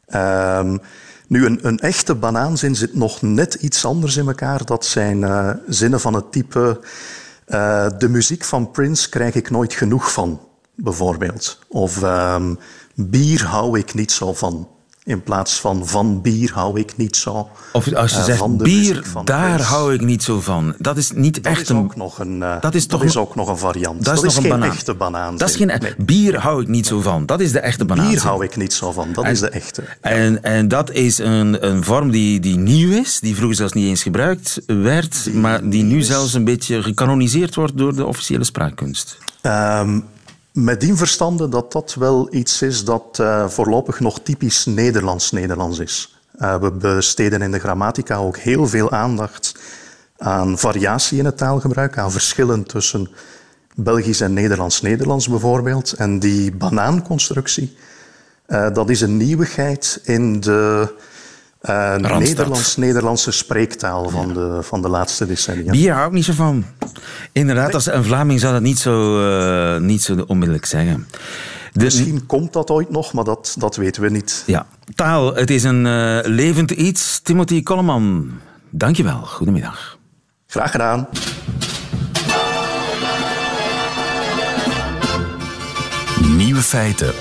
Ehm, 0.07 0.77
nu, 1.33 1.47
een, 1.47 1.59
een, 1.67 1.79
echte 1.79 2.15
banaanzin 2.15 2.75
zit 2.75 2.95
nog 2.95 3.23
net 3.23 3.55
iets 3.55 3.85
anders 3.85 4.17
in 4.17 4.27
elkaar. 4.27 4.65
Dat 4.65 4.85
zijn 4.85 5.21
uh, 5.21 5.51
zinnen 5.67 6.01
van 6.01 6.15
het 6.15 6.33
type... 6.33 6.81
Uh, 7.49 7.87
de 7.99 8.09
muziek 8.09 8.45
van 8.45 8.71
Prince 8.71 9.09
krijg 9.09 9.35
ik 9.35 9.51
nooit 9.51 9.73
genoeg 9.73 10.13
van, 10.13 10.41
bijvoorbeeld. 10.75 11.59
Of 11.69 12.03
um, 12.03 12.59
bier 12.95 13.45
hou 13.45 13.79
ik 13.79 13.95
niet 13.95 14.13
zo 14.13 14.33
van. 14.35 14.69
In 15.05 15.23
plaats 15.23 15.61
van 15.61 15.87
van 15.87 16.21
bier 16.21 16.53
hou 16.53 16.81
ik 16.81 16.97
niet 16.97 17.17
zo. 17.17 17.49
Of 17.73 17.95
als 17.95 18.13
je 18.13 18.19
uh, 18.19 18.25
zegt 18.25 18.57
bier, 18.57 19.05
daar 19.25 19.61
hou 19.61 19.95
ik 19.95 20.01
niet 20.01 20.23
zo 20.23 20.41
van. 20.41 20.75
Dat 20.79 20.97
is 20.97 21.11
niet 21.13 21.35
dat 21.35 21.45
echt 21.45 21.61
is 21.61 21.69
een... 21.69 21.77
Ook 21.77 21.97
nog 21.97 22.19
een 22.19 22.37
uh, 22.37 22.61
dat 22.61 22.75
is, 22.75 22.87
toch 22.87 23.01
dat 23.01 23.09
is 23.09 23.17
ook 23.17 23.35
nog 23.35 23.49
een 23.49 23.59
variant. 23.59 24.05
Dat 24.05 24.15
is, 24.15 24.21
dat 24.21 24.31
is 24.31 24.37
geen 24.37 24.49
banaan. 24.49 24.71
echte 24.71 24.95
banaan. 24.95 25.37
Dat 25.37 25.49
is 25.49 25.57
geen... 25.57 25.67
Nee. 25.67 25.95
Bier 25.99 26.39
hou 26.39 26.63
ik 26.63 26.69
niet 26.69 26.87
zo 26.87 27.01
van. 27.01 27.27
Dat 27.27 27.41
is 27.41 27.53
de 27.53 27.61
echte 27.61 27.85
banaan. 27.85 28.09
Bier 28.09 28.23
hou 28.23 28.45
ik 28.45 28.57
niet 28.57 28.73
zo 28.73 28.93
van. 28.93 29.13
Dat 29.13 29.25
en, 29.25 29.31
is 29.31 29.41
de 29.41 29.49
echte. 29.49 29.83
En, 30.01 30.43
en 30.43 30.69
dat 30.69 30.91
is 30.91 31.19
een, 31.19 31.67
een 31.67 31.85
vorm 31.85 32.11
die, 32.11 32.41
die 32.41 32.57
nieuw 32.57 32.91
is. 32.91 33.21
Die 33.21 33.35
vroeger 33.35 33.57
zelfs 33.57 33.73
niet 33.73 33.87
eens 33.87 34.03
gebruikt 34.03 34.61
werd. 34.67 35.25
Die, 35.25 35.35
maar 35.35 35.69
die 35.69 35.83
nu 35.83 35.99
is... 35.99 36.07
zelfs 36.07 36.35
een 36.35 36.45
beetje 36.45 36.83
gecanoniseerd 36.83 37.55
wordt 37.55 37.79
door 37.79 37.95
de 37.95 38.07
officiële 38.07 38.45
spraakkunst. 38.45 39.19
Um, 39.43 40.05
met 40.53 40.81
die 40.81 40.95
verstande 40.95 41.49
dat 41.49 41.73
dat 41.73 41.95
wel 41.95 42.35
iets 42.35 42.63
is 42.63 42.85
dat 42.85 43.19
uh, 43.21 43.49
voorlopig 43.49 44.01
nog 44.01 44.21
typisch 44.21 44.65
Nederlands-Nederlands 44.65 45.79
is. 45.79 46.17
Uh, 46.39 46.61
we 46.61 46.71
besteden 46.71 47.43
in 47.43 47.51
de 47.51 47.59
grammatica 47.59 48.17
ook 48.17 48.37
heel 48.37 48.67
veel 48.67 48.91
aandacht 48.91 49.55
aan 50.19 50.59
variatie 50.59 51.19
in 51.19 51.25
het 51.25 51.37
taalgebruik, 51.37 51.99
aan 51.99 52.13
verschillen 52.13 52.65
tussen 52.65 53.11
Belgisch 53.75 54.21
en 54.21 54.33
Nederlands-Nederlands 54.33 55.29
bijvoorbeeld. 55.29 55.93
En 55.93 56.19
die 56.19 56.53
banaanconstructie, 56.53 57.77
uh, 58.47 58.71
dat 58.73 58.91
is 58.91 59.01
een 59.01 59.17
nieuwigheid 59.17 60.01
in 60.03 60.41
de 60.41 60.95
uh, 61.63 61.97
Nederlands-Nederlandse 61.97 63.31
spreektaal 63.31 64.09
van, 64.09 64.29
ja. 64.29 64.35
de, 64.35 64.63
van 64.63 64.83
de 64.83 64.89
laatste 64.89 65.27
decennia. 65.27 65.71
Bier 65.73 65.93
hou 65.93 66.07
ik 66.07 66.13
niet 66.13 66.25
zo 66.25 66.33
van. 66.33 66.65
Inderdaad, 67.33 67.75
als 67.75 67.87
een 67.87 68.05
Vlaming 68.05 68.41
zou 68.41 68.53
dat 68.53 68.63
niet 68.63 68.79
zo, 68.79 69.25
uh, 69.75 69.81
niet 69.81 70.03
zo 70.03 70.25
onmiddellijk 70.27 70.67
zeggen. 70.67 71.07
De... 71.73 71.85
Misschien 71.85 72.27
komt 72.27 72.53
dat 72.53 72.71
ooit 72.71 72.91
nog, 72.91 73.13
maar 73.13 73.25
dat, 73.25 73.55
dat 73.59 73.77
weten 73.77 74.03
we 74.03 74.11
niet. 74.11 74.43
Ja. 74.47 74.67
Taal, 74.95 75.35
het 75.35 75.51
is 75.51 75.63
een 75.63 75.85
uh, 75.85 76.19
levend 76.23 76.71
iets. 76.71 77.21
Timothy 77.21 77.63
Kolleman, 77.63 78.31
dankjewel. 78.71 79.21
Goedemiddag. 79.21 79.99
Graag 80.47 80.71
gedaan. 80.71 81.09
Nieuwe 86.37 86.63
feiten. 86.63 87.13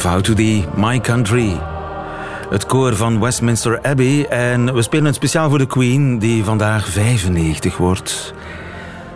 Vow 0.00 0.20
to 0.20 0.34
Thee, 0.34 0.64
My 0.76 1.00
Country. 1.00 1.60
Het 2.50 2.66
koor 2.66 2.96
van 2.96 3.20
Westminster 3.20 3.78
Abbey. 3.82 4.26
En 4.28 4.74
we 4.74 4.82
spelen 4.82 5.04
het 5.04 5.14
speciaal 5.14 5.48
voor 5.48 5.58
de 5.58 5.66
Queen, 5.66 6.18
die 6.18 6.44
vandaag 6.44 6.88
95 6.88 7.76
wordt. 7.76 8.34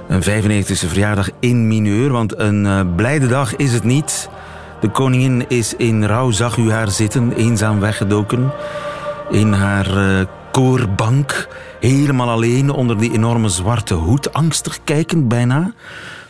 Een 0.08 0.22
95e 0.22 0.88
verjaardag 0.88 1.28
in 1.40 1.68
mineur, 1.68 2.10
want 2.10 2.38
een 2.38 2.64
uh, 2.64 2.80
blijde 2.96 3.26
dag 3.26 3.56
is 3.56 3.72
het 3.72 3.84
niet. 3.84 4.28
De 4.80 4.88
koningin 4.88 5.44
is 5.48 5.76
in 5.76 6.04
rouw, 6.04 6.30
zag 6.30 6.56
u 6.56 6.70
haar 6.72 6.90
zitten, 6.90 7.32
eenzaam 7.32 7.80
weggedoken. 7.80 8.52
In 9.30 9.52
haar 9.52 9.96
uh, 9.96 10.26
koorbank, 10.52 11.48
helemaal 11.80 12.30
alleen 12.30 12.70
onder 12.70 12.98
die 12.98 13.12
enorme 13.12 13.48
zwarte 13.48 13.94
hoed. 13.94 14.32
Angstig 14.32 14.78
kijkend 14.84 15.28
bijna. 15.28 15.72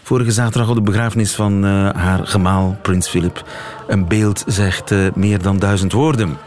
Vorige 0.03 0.31
zaterdag 0.31 0.69
op 0.69 0.75
de 0.75 0.83
begrafenis 0.83 1.35
van 1.35 1.65
uh, 1.65 1.91
haar 1.95 2.27
gemaal, 2.27 2.77
prins 2.83 3.09
Philip. 3.09 3.45
Een 3.87 4.09
beeld 4.09 4.45
zegt 4.47 4.91
uh, 4.91 5.07
meer 5.15 5.43
dan 5.43 5.59
duizend 5.59 5.93
woorden. 5.93 6.39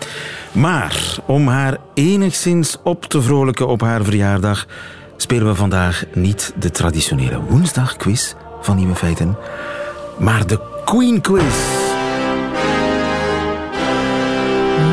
Maar 0.52 1.18
om 1.26 1.48
haar 1.48 1.78
enigszins 1.94 2.78
op 2.84 3.06
te 3.06 3.22
vrolijken 3.22 3.68
op 3.68 3.82
haar 3.82 4.04
verjaardag... 4.04 4.66
spelen 5.18 5.48
we 5.48 5.56
vandaag 5.56 6.04
niet 6.14 6.54
de 6.60 6.72
traditionele 6.72 7.42
woensdagquiz 7.42 8.34
van 8.62 8.76
Nieuwe 8.76 8.96
Feiten... 8.96 9.38
maar 10.18 10.48
de 10.48 10.60
Queen 10.86 11.22
Quiz. 11.22 11.44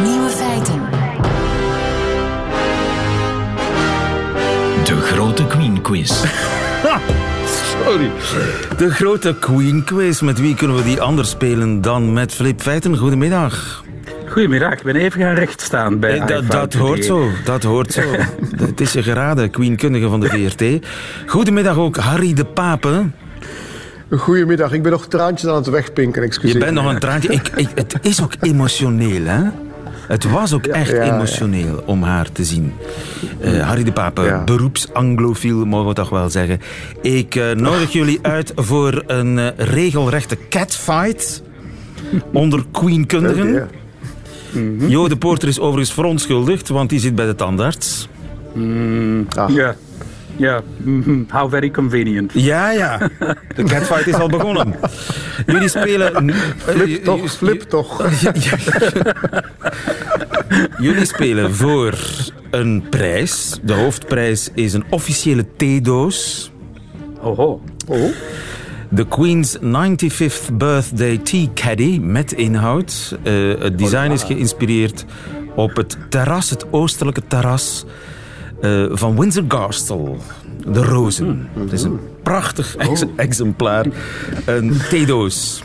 Nieuwe 0.02 0.28
Feiten. 0.28 0.82
De 4.84 5.00
grote 5.00 5.46
Queen 5.46 5.80
Quiz. 5.80 6.24
Sorry. 7.84 8.10
De 8.76 8.90
grote 8.90 9.34
Queen 9.38 9.84
Quiz. 9.84 10.20
Met 10.20 10.40
wie 10.40 10.54
kunnen 10.54 10.76
we 10.76 10.82
die 10.82 11.00
anders 11.00 11.30
spelen 11.30 11.80
dan 11.80 12.12
met 12.12 12.34
Flip 12.34 12.60
Feiten? 12.60 12.96
Goedemiddag. 12.96 13.84
Goedemiddag, 14.28 14.72
ik 14.72 14.82
ben 14.82 14.96
even 14.96 15.20
gaan 15.20 15.34
rechtstaan 15.34 15.98
bij 15.98 16.18
eh, 16.18 16.26
dat, 16.26 16.50
dat 16.50 16.74
hoort 16.74 17.04
zo, 17.04 17.28
dat 17.44 17.62
hoort 17.62 17.92
zo. 17.92 18.02
Het 18.66 18.80
is 18.80 18.92
je 18.92 19.02
geraden, 19.02 19.50
Queenkundige 19.50 20.08
van 20.08 20.20
de 20.20 20.28
VRT. 20.28 20.86
Goedemiddag 21.26 21.76
ook 21.76 21.96
Harry 21.96 22.34
de 22.34 22.44
Pape. 22.44 23.06
Goedemiddag, 24.10 24.72
ik 24.72 24.82
ben 24.82 24.92
nog 24.92 25.06
traantjes 25.06 25.50
aan 25.50 25.56
het 25.56 25.66
wegpinken, 25.66 26.22
excuseer. 26.22 26.58
Je 26.58 26.64
bent 26.64 26.74
nog 26.74 26.92
een 26.92 26.98
traantje. 26.98 27.32
Ik, 27.32 27.50
ik, 27.56 27.68
het 27.74 27.98
is 28.00 28.22
ook 28.22 28.32
emotioneel, 28.40 29.24
hè? 29.24 29.42
Het 30.06 30.30
was 30.30 30.52
ook 30.52 30.66
echt 30.66 30.92
emotioneel 30.92 31.76
ja. 31.76 31.82
om 31.86 32.02
haar 32.02 32.32
te 32.32 32.44
zien. 32.44 32.72
Uh, 33.40 33.66
Harry 33.66 33.84
de 33.84 33.92
Pape, 33.92 34.42
beroeps-anglofiel, 34.44 35.64
mogen 35.66 35.88
we 35.88 35.94
toch 35.94 36.08
wel 36.08 36.30
zeggen. 36.30 36.60
Ik 37.02 37.34
uh, 37.34 37.50
nodig 37.50 37.92
jullie 37.98 38.18
uit 38.22 38.52
voor 38.56 39.02
een 39.06 39.38
uh, 39.38 39.48
regelrechte 39.56 40.38
catfight 40.48 41.42
onder 42.32 42.64
queenkundigen. 42.72 43.68
Mm 44.50 44.78
-hmm. 44.78 44.88
Jo 44.88 45.08
de 45.08 45.16
Poorter 45.16 45.48
is 45.48 45.60
overigens 45.60 45.92
verontschuldigd, 45.92 46.68
want 46.68 46.90
die 46.90 47.00
zit 47.00 47.14
bij 47.14 47.26
de 47.26 47.34
tandarts. 47.34 48.08
Mm, 48.52 49.26
ah. 49.36 49.50
Ja. 49.50 49.74
Ja, 50.36 50.62
mm, 50.76 51.26
how 51.28 51.50
very 51.50 51.70
convenient. 51.70 52.32
Ja, 52.34 52.70
ja. 52.70 53.10
De 53.54 53.62
catfight 53.62 54.06
is 54.06 54.14
al 54.14 54.28
begonnen. 54.28 54.74
Jullie 55.46 55.68
spelen... 55.68 56.34
Flip 56.56 57.04
toch, 57.04 57.30
flip 57.38 57.60
toch. 57.60 58.08
Jullie 60.78 61.04
spelen 61.04 61.54
voor 61.54 61.98
een 62.50 62.84
prijs. 62.90 63.58
De 63.62 63.72
hoofdprijs 63.72 64.50
is 64.54 64.72
een 64.72 64.84
officiële 64.90 65.46
theedoos. 65.56 66.50
Oho. 67.20 67.62
Oh. 67.86 68.12
De 68.88 69.06
Queen's 69.08 69.58
95th 69.58 70.52
Birthday 70.52 71.18
Tea 71.18 71.46
Caddy 71.54 71.98
met 71.98 72.32
inhoud. 72.32 73.18
Uh, 73.22 73.60
het 73.60 73.78
design 73.78 74.10
is 74.10 74.22
geïnspireerd 74.22 75.04
op 75.54 75.76
het 75.76 75.96
terras, 76.08 76.50
het 76.50 76.66
oostelijke 76.70 77.22
terras 77.28 77.84
uh, 78.64 78.86
van 78.90 79.18
Windsor 79.18 79.46
Castle. 79.46 80.16
De 80.66 80.82
Rozen. 80.82 81.48
Mm. 81.54 81.62
Het 81.62 81.72
is 81.72 81.82
een 81.82 82.00
prachtig 82.22 82.76
ex 82.76 83.02
oh. 83.02 83.10
exemplaar. 83.16 83.86
Een 84.44 84.76
theedoos. 84.88 85.62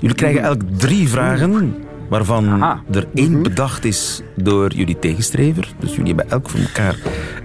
Jullie 0.00 0.16
krijgen 0.16 0.42
elk 0.42 0.60
drie 0.76 1.08
vragen 1.08 1.74
waarvan 2.08 2.48
Aha. 2.48 2.82
er 2.92 3.06
één 3.14 3.42
bedacht 3.42 3.84
is 3.84 4.20
door 4.36 4.72
jullie 4.72 4.98
tegenstrever. 4.98 5.68
Dus 5.78 5.90
jullie 5.90 6.14
hebben 6.14 6.30
elk 6.30 6.50
voor 6.50 6.60
elkaar 6.60 6.96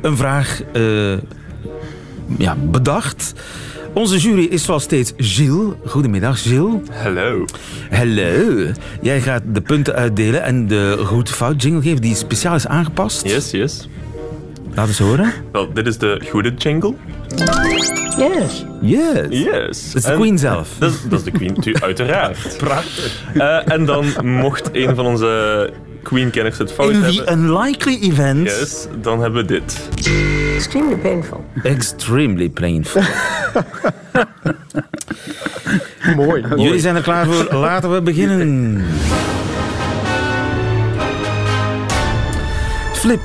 een 0.01 0.17
vraag 0.17 0.61
uh, 0.73 1.17
ja, 2.37 2.55
bedacht. 2.55 3.33
Onze 3.93 4.17
jury 4.17 4.43
is 4.43 4.63
zoals 4.63 4.83
steeds 4.83 5.13
Gilles. 5.17 5.73
Goedemiddag, 5.85 6.41
Gilles. 6.41 6.81
Hallo. 7.03 7.45
Hallo. 7.89 8.65
Jij 9.01 9.21
gaat 9.21 9.41
de 9.45 9.61
punten 9.61 9.95
uitdelen 9.95 10.43
en 10.43 10.67
de 10.67 11.01
goed-fout 11.05 11.61
jingle 11.61 11.81
geven 11.81 12.01
die 12.01 12.15
speciaal 12.15 12.55
is 12.55 12.67
aangepast. 12.67 13.27
Yes, 13.27 13.51
yes. 13.51 13.87
Laat 14.77 14.87
eens 14.87 14.99
horen. 14.99 15.33
Wel, 15.51 15.73
dit 15.73 15.87
is 15.87 15.97
de 15.97 16.21
goede 16.29 16.53
jingle. 16.53 16.93
Yes. 18.17 18.65
Yes. 18.81 19.25
Yes. 19.29 19.85
Dat 19.85 19.95
is 19.95 20.03
de 20.03 20.11
En- 20.11 20.15
Queen 20.17 20.37
zelf. 20.37 20.69
Dat 20.79 20.91
is, 20.91 20.97
dat 21.09 21.19
is 21.19 21.25
de 21.25 21.31
Queen, 21.31 21.57
uiteraard. 21.83 22.57
Prachtig. 22.57 23.23
en 23.65 23.85
dan 23.85 24.05
mocht 24.23 24.69
een 24.71 24.95
van 24.95 25.05
onze 25.05 25.69
Queen-kenners 26.03 26.57
het 26.57 26.71
fout 26.71 26.89
In 26.89 27.01
hebben... 27.01 27.25
the 27.25 27.31
unlikely 27.31 27.97
event. 28.01 28.43
Yes, 28.43 28.87
dan 29.01 29.21
hebben 29.21 29.41
we 29.41 29.47
dit. 29.47 29.89
Extremely 30.55 30.95
painful. 30.97 31.45
Extremely 31.63 32.49
painful. 32.49 33.01
Mooi. 36.25 36.45
Jullie 36.55 36.79
zijn 36.79 36.95
er 36.95 37.01
klaar 37.01 37.25
voor. 37.25 37.57
Laten 37.57 37.93
we 37.93 38.01
beginnen. 38.01 38.83
Flip, 42.93 43.21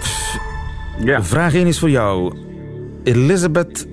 Ja. 1.05 1.23
vraag 1.23 1.55
1 1.55 1.67
is 1.67 1.79
voor 1.79 1.91
jou. 1.91 2.37
Elizabeth 3.05 3.87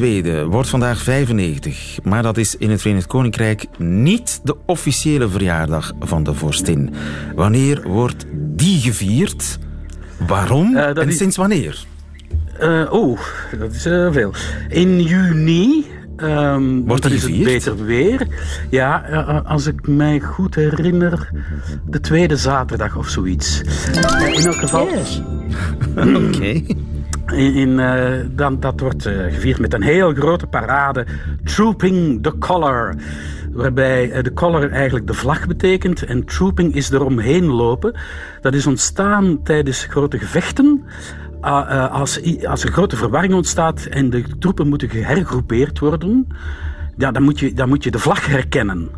II 0.00 0.44
wordt 0.44 0.68
vandaag 0.68 1.02
95, 1.02 1.98
maar 2.02 2.22
dat 2.22 2.36
is 2.36 2.56
in 2.56 2.70
het 2.70 2.80
Verenigd 2.80 3.06
Koninkrijk 3.06 3.66
niet 3.78 4.40
de 4.42 4.56
officiële 4.66 5.28
verjaardag 5.28 5.92
van 6.00 6.22
de 6.22 6.34
vorstin. 6.34 6.94
Wanneer 7.34 7.88
wordt 7.88 8.24
die 8.32 8.80
gevierd? 8.80 9.58
Waarom 10.26 10.76
Eh, 10.76 10.98
en 10.98 11.12
sinds 11.12 11.36
wanneer? 11.36 11.84
Eh, 12.58 12.92
Oeh, 12.92 13.20
dat 13.58 13.72
is 13.72 13.86
eh, 13.86 14.12
veel. 14.12 14.32
In 14.68 15.02
juni. 15.02 15.84
Ehm 16.16 16.84
want 16.84 17.02
dan 17.02 17.10
die 17.10 17.20
is 17.20 17.22
het 17.22 17.44
beter 17.44 17.84
weer. 17.84 18.26
Ja, 18.70 19.04
eh, 19.04 19.50
als 19.50 19.66
ik 19.66 19.86
mij 19.86 20.20
goed 20.20 20.54
herinner, 20.54 21.30
de 21.86 22.00
tweede 22.00 22.36
zaterdag 22.36 22.96
of 22.96 23.08
zoiets. 23.08 23.62
Eh, 23.62 24.34
in 24.34 24.46
elk 24.46 24.54
geval. 24.54 24.88
Oké. 26.26 26.62
In, 27.32 27.54
in, 27.54 27.78
eh, 27.78 28.26
dan, 28.30 28.60
dat 28.60 28.80
wordt 28.80 29.06
eh, 29.06 29.14
gevierd 29.32 29.58
met 29.58 29.74
een 29.74 29.82
heel 29.82 30.14
grote 30.14 30.46
parade. 30.46 31.06
Trooping 31.44 32.22
the 32.22 32.38
Color. 32.38 32.94
Waarbij 33.52 34.10
eh, 34.10 34.22
de 34.22 34.32
color 34.32 34.70
eigenlijk 34.70 35.06
de 35.06 35.14
vlag 35.14 35.46
betekent. 35.46 36.02
En 36.02 36.24
trooping 36.24 36.74
is 36.74 36.90
eromheen 36.90 37.44
lopen. 37.44 37.94
Dat 38.40 38.54
is 38.54 38.66
ontstaan 38.66 39.42
tijdens 39.42 39.84
grote 39.84 40.18
gevechten. 40.18 40.84
Ah, 41.44 41.70
eh, 41.84 41.92
als, 41.92 42.20
als 42.46 42.64
er 42.64 42.72
grote 42.72 42.96
verwarring 42.96 43.34
ontstaat 43.34 43.84
en 43.90 44.10
de 44.10 44.24
troepen 44.38 44.68
moeten 44.68 44.88
gehergroepeerd 44.90 45.78
worden, 45.78 46.26
ja, 46.96 47.10
dan, 47.12 47.22
moet 47.22 47.38
je, 47.40 47.52
dan 47.52 47.68
moet 47.68 47.84
je 47.84 47.90
de 47.90 47.98
vlag 47.98 48.26
herkennen. 48.26 48.88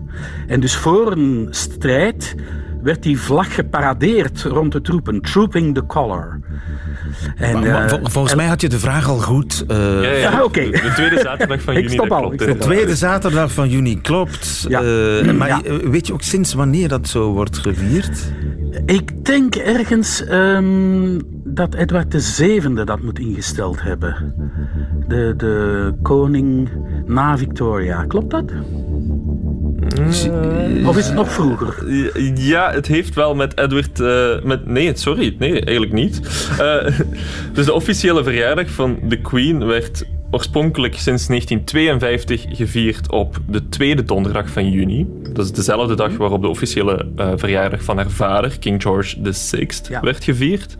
En 0.46 0.60
dus 0.60 0.76
voor 0.76 1.12
een 1.12 1.46
strijd 1.50 2.34
werd 2.82 3.02
die 3.02 3.20
vlag 3.20 3.54
geparadeerd 3.54 4.42
rond 4.42 4.72
de 4.72 4.80
troepen. 4.80 5.20
Trooping 5.20 5.74
the 5.74 5.86
color. 5.86 6.40
En, 7.36 7.52
Maar- 7.52 7.62
maar 7.62 7.84
eh, 7.84 7.88
vol- 7.88 8.00
volgens 8.10 8.34
mij 8.34 8.46
had 8.46 8.60
je 8.60 8.68
de 8.68 8.78
vraag 8.78 9.08
al 9.08 9.18
goed. 9.18 9.64
eh, 9.68 9.76
Ja, 10.02 10.02
ja, 10.10 10.30
Ja, 10.30 10.44
oké. 10.44 10.60
De, 10.64 10.70
de 10.70 10.92
tweede 10.94 11.18
zaterdag 11.20 11.60
van 11.62 11.74
Ik 11.76 11.82
juni, 11.82 11.94
stop 11.94 12.08
dat 12.08 12.18
al, 12.18 12.28
klopt. 12.28 12.38
De 12.38 12.50
al. 12.50 12.56
tweede 12.56 12.96
zaterdag 12.96 13.52
van 13.52 13.68
juni 13.68 14.00
klopt. 14.00 14.64
Ja. 14.68 14.80
Eh, 14.82 15.32
maar 15.32 15.48
Ja. 15.48 15.60
weet 15.90 16.06
je 16.06 16.12
ook 16.12 16.22
sinds 16.22 16.54
wanneer 16.54 16.88
dat 16.88 17.08
zo 17.08 17.32
wordt 17.32 17.58
gevierd? 17.58 18.18
Ik 18.86 19.24
denk 19.24 19.54
ergens 19.54 20.24
ehm, 20.24 21.18
dat 21.56 21.74
Edward 21.74 22.12
de 22.12 22.20
Zevende 22.20 22.84
dat 22.84 23.02
moet 23.02 23.18
ingesteld 23.18 23.82
hebben. 23.82 24.34
De, 25.08 25.34
de 25.36 25.92
koning 26.02 26.68
na 27.06 27.38
Victoria. 27.38 28.04
Klopt 28.04 28.30
dat? 28.30 28.52
Of 30.86 30.96
is 30.96 31.06
het 31.06 31.14
nog 31.14 31.32
vroeger? 31.32 31.92
Ja, 32.34 32.72
het 32.72 32.86
heeft 32.86 33.14
wel 33.14 33.34
met 33.34 33.58
Edward... 33.58 34.00
eh, 34.00 34.42
met, 34.44 34.66
nee, 34.66 34.96
sorry. 34.96 35.36
Nee, 35.38 35.60
eigenlijk 35.60 35.92
niet. 35.92 36.20
Eh, 36.58 37.00
dus 37.54 37.64
de 37.64 37.72
officiële 37.72 38.22
verjaardag 38.22 38.70
van 38.70 38.98
de 39.08 39.20
Queen 39.20 39.66
werd 39.66 40.04
oorspronkelijk 40.36 40.94
sinds 40.94 41.26
1952 41.26 42.44
gevierd 42.56 43.10
op 43.10 43.36
de 43.48 43.68
tweede 43.68 44.04
donderdag 44.04 44.50
van 44.50 44.70
juni. 44.70 45.06
Dat 45.32 45.44
is 45.44 45.52
dezelfde 45.52 45.94
dag 45.94 46.16
waarop 46.16 46.42
de 46.42 46.48
officiële 46.48 47.06
eh, 47.16 47.32
verjaardag 47.36 47.82
van 47.82 47.96
haar 47.96 48.10
vader, 48.10 48.58
King 48.58 48.82
George 48.82 49.16
VI, 49.22 49.68
Ja. 49.88 50.00
werd 50.00 50.24
gevierd. 50.24 50.76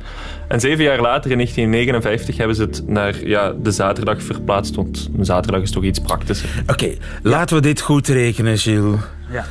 En 0.49 0.61
zeven 0.61 0.85
jaar 0.85 1.01
later, 1.01 1.31
in 1.31 1.37
1959, 1.37 2.37
hebben 2.37 2.57
ze 2.57 2.63
het 2.63 2.83
naar 2.87 3.27
ja, 3.27 3.53
de 3.63 3.71
zaterdag 3.71 4.23
verplaatst. 4.23 4.75
Want 4.75 5.11
een 5.19 5.25
zaterdag 5.25 5.63
is 5.63 5.71
toch 5.71 5.85
iets 5.85 5.99
praktischer. 5.99 6.49
Oké, 6.67 6.91
laten 7.23 7.57
we 7.57 7.63
dit 7.63 7.81
goed 7.81 8.09
rekenen, 8.09 8.59
Gilles. 8.59 9.01
Ja. 9.31 9.45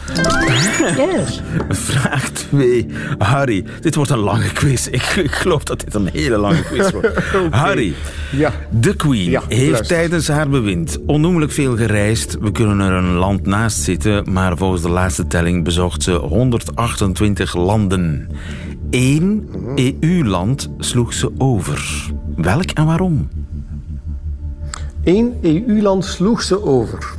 Yes. 0.97 1.41
Vraag 1.89 2.29
2. 2.29 2.85
Harry, 3.17 3.65
dit 3.81 3.95
wordt 3.95 4.11
een 4.11 4.17
lange 4.17 4.51
quiz. 4.53 4.87
Ik, 4.87 5.03
ik 5.03 5.31
geloof 5.31 5.63
dat 5.63 5.79
dit 5.79 5.93
een 5.93 6.09
hele 6.13 6.37
lange 6.37 6.61
quiz 6.63 6.91
wordt. 6.91 7.07
Harry, 7.51 7.93
Ja. 8.31 8.51
de 8.69 8.95
Queen 8.95 9.29
Ja, 9.29 9.41
heeft 9.47 9.69
luister. 9.71 9.87
tijdens 9.97 10.27
haar 10.27 10.49
bewind 10.49 10.97
onnoemelijk 11.05 11.51
veel 11.51 11.75
gereisd. 11.77 12.37
We 12.39 12.51
kunnen 12.51 12.79
er 12.79 12.91
een 12.93 13.13
land 13.13 13.45
naast 13.45 13.77
zitten, 13.77 14.31
maar 14.33 14.57
volgens 14.57 14.81
de 14.81 14.89
laatste 14.89 15.27
telling 15.27 15.63
bezocht 15.63 16.03
ze 16.03 16.11
128 16.11 17.55
landen. 17.55 18.29
Eén 18.89 19.49
EU-land 19.75 20.69
sloeg 20.79 21.13
ze 21.13 21.31
over. 21.37 22.05
Welk 22.35 22.69
en 22.69 22.85
waarom? 22.85 23.29
Eén 25.03 25.33
EU-land 25.41 26.05
sloeg 26.05 26.41
ze 26.41 26.63
over. 26.63 27.13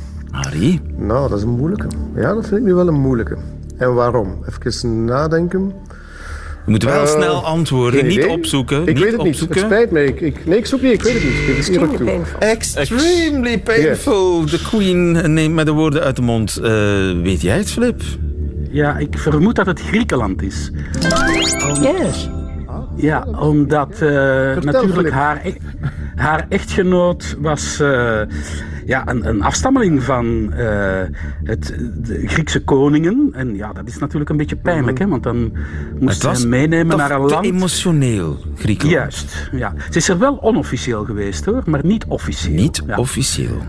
Nou, 0.97 1.29
dat 1.29 1.37
is 1.37 1.43
een 1.43 1.49
moeilijke. 1.49 1.87
Ja, 2.15 2.33
dat 2.33 2.47
vind 2.47 2.59
ik 2.59 2.65
nu 2.65 2.73
wel 2.73 2.87
een 2.87 2.99
moeilijke. 3.01 3.37
En 3.77 3.93
waarom? 3.93 4.43
Even 4.63 5.05
nadenken. 5.05 5.73
Je 6.65 6.73
moet 6.73 6.83
wel 6.83 7.01
Eh, 7.01 7.07
snel 7.07 7.45
antwoorden, 7.45 8.05
niet 8.05 8.17
idee. 8.17 8.29
opzoeken. 8.29 8.81
Ik 8.81 8.85
niet 8.87 8.99
weet 8.99 9.11
het 9.11 9.23
niet. 9.23 9.39
Het 9.39 9.57
spijt 9.59 9.91
me. 9.91 10.03
Ik, 10.03 10.21
ik, 10.21 10.45
nee, 10.45 10.57
ik 10.57 10.65
zoek 10.65 10.81
niet. 10.81 10.93
Ik 10.93 11.01
weet 11.03 11.13
het 11.13 11.23
niet. 11.23 11.33
Ik 11.49 11.57
Extremely 11.57 11.95
toe. 11.97 12.05
painful. 12.05 12.39
Extremely 12.39 13.59
painful. 13.59 14.45
De 14.45 14.61
Queen 14.69 15.33
neemt 15.33 15.53
met 15.55 15.65
de 15.65 15.71
woorden 15.71 16.03
uit 16.03 16.15
de 16.15 16.21
mond. 16.21 16.57
Eh, 16.57 16.71
weet 17.21 17.41
jij 17.41 17.57
het, 17.57 17.71
Flip? 17.71 18.01
ja, 18.71 18.97
ik 18.97 19.17
vermoed 19.17 19.55
dat 19.55 19.65
het 19.65 19.81
Griekenland 19.81 20.41
is. 20.41 20.71
Yes. 21.81 22.29
Ja, 22.95 23.27
omdat 23.39 23.89
eh, 24.01 24.09
natuurlijk 24.61 25.09
haar, 25.11 25.41
e- 25.45 25.53
haar 26.15 26.45
echtgenoot 26.49 27.35
was 27.39 27.79
eh, 27.79 28.21
ja, 28.87 29.07
een, 29.07 29.27
een 29.27 29.41
afstammeling 29.41 30.03
van 30.03 30.53
eh, 30.53 31.01
het, 31.43 31.73
de 31.95 32.27
Griekse 32.27 32.63
koningen. 32.63 33.29
En 33.33 33.55
ja, 33.55 33.73
dat 33.73 33.87
is 33.87 33.97
natuurlijk 33.97 34.29
een 34.29 34.37
beetje 34.37 34.55
pijnlijk, 34.55 34.99
hè, 34.99 35.07
want 35.07 35.23
dan 35.23 35.53
moest 35.99 36.23
Het 36.23 36.37
ze 36.37 36.47
meenemen 36.47 36.97
naar 36.97 37.11
een 37.11 37.21
land. 37.21 37.45
emotioneel, 37.45 38.37
Griekenland. 38.55 38.97
Juist, 38.99 39.49
ja. 39.51 39.73
Ze 39.89 39.97
is 39.97 40.09
er 40.09 40.19
wel 40.19 40.41
onofficieel 40.41 41.05
geweest 41.05 41.45
hoor, 41.45 41.63
maar 41.65 41.85
niet 41.85 42.05
officieel. 42.05 42.55
Niet 42.55 42.83
ja. 42.87 42.97
officieel. 42.97 43.61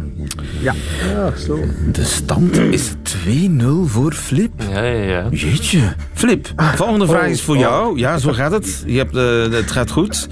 Ja. 0.60 0.74
Ja, 1.12 1.36
zo. 1.36 1.60
De 1.92 2.04
stand 2.04 2.56
is 2.56 2.92
2-0 2.92 3.64
voor 3.84 4.12
Flip. 4.12 4.52
Ja, 4.70 4.82
ja, 4.82 5.02
ja. 5.02 5.26
Jeetje. 5.30 5.94
Flip, 6.18 6.52
volgende 6.56 7.06
vraag 7.06 7.28
is 7.28 7.42
voor 7.42 7.56
jou. 7.56 7.98
Ja, 7.98 8.18
zo 8.18 8.32
gaat 8.32 8.52
het. 8.52 8.82
Je 8.86 8.98
hebt, 8.98 9.16
eh, 9.16 9.58
het 9.58 9.70
gaat 9.70 9.90
goed. 9.90 10.28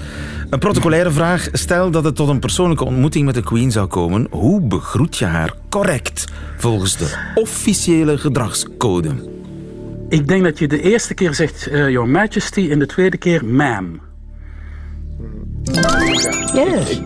Een 0.49 0.59
protocolaire 0.59 1.11
vraag. 1.11 1.47
Stel 1.51 1.91
dat 1.91 2.03
het 2.03 2.15
tot 2.15 2.29
een 2.29 2.39
persoonlijke 2.39 2.85
ontmoeting 2.85 3.25
met 3.25 3.35
de 3.35 3.43
Queen 3.43 3.71
zou 3.71 3.87
komen. 3.87 4.27
Hoe 4.29 4.61
begroet 4.61 5.17
je 5.17 5.25
haar 5.25 5.53
correct 5.69 6.25
volgens 6.57 6.97
de 6.97 7.31
officiële 7.35 8.17
gedragscode? 8.17 9.09
Ik 10.09 10.27
denk 10.27 10.43
dat 10.43 10.59
je 10.59 10.67
de 10.67 10.81
eerste 10.81 11.13
keer 11.13 11.33
zegt 11.33 11.67
eh, 11.67 11.89
Your 11.89 12.09
Majesty 12.09 12.67
en 12.71 12.79
de 12.79 12.85
tweede 12.85 13.17
keer 13.17 13.45
ma'am. 13.45 13.99
Yes. 16.53 17.01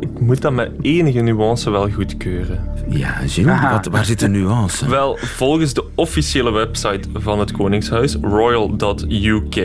Ik 0.00 0.20
moet 0.20 0.40
dat 0.40 0.52
met 0.52 0.70
enige 0.80 1.20
nuance 1.20 1.70
wel 1.70 1.90
goedkeuren. 1.90 2.75
Ja, 2.88 3.12
Gilles, 3.26 3.60
wat, 3.70 3.86
waar 3.86 4.04
zit 4.04 4.20
de 4.20 4.28
nuance? 4.28 4.88
Wel, 4.90 5.16
volgens 5.20 5.74
de 5.74 5.84
officiële 5.94 6.50
website 6.50 7.08
van 7.14 7.38
het 7.38 7.52
Koningshuis, 7.52 8.16
royal.uk, 8.22 9.56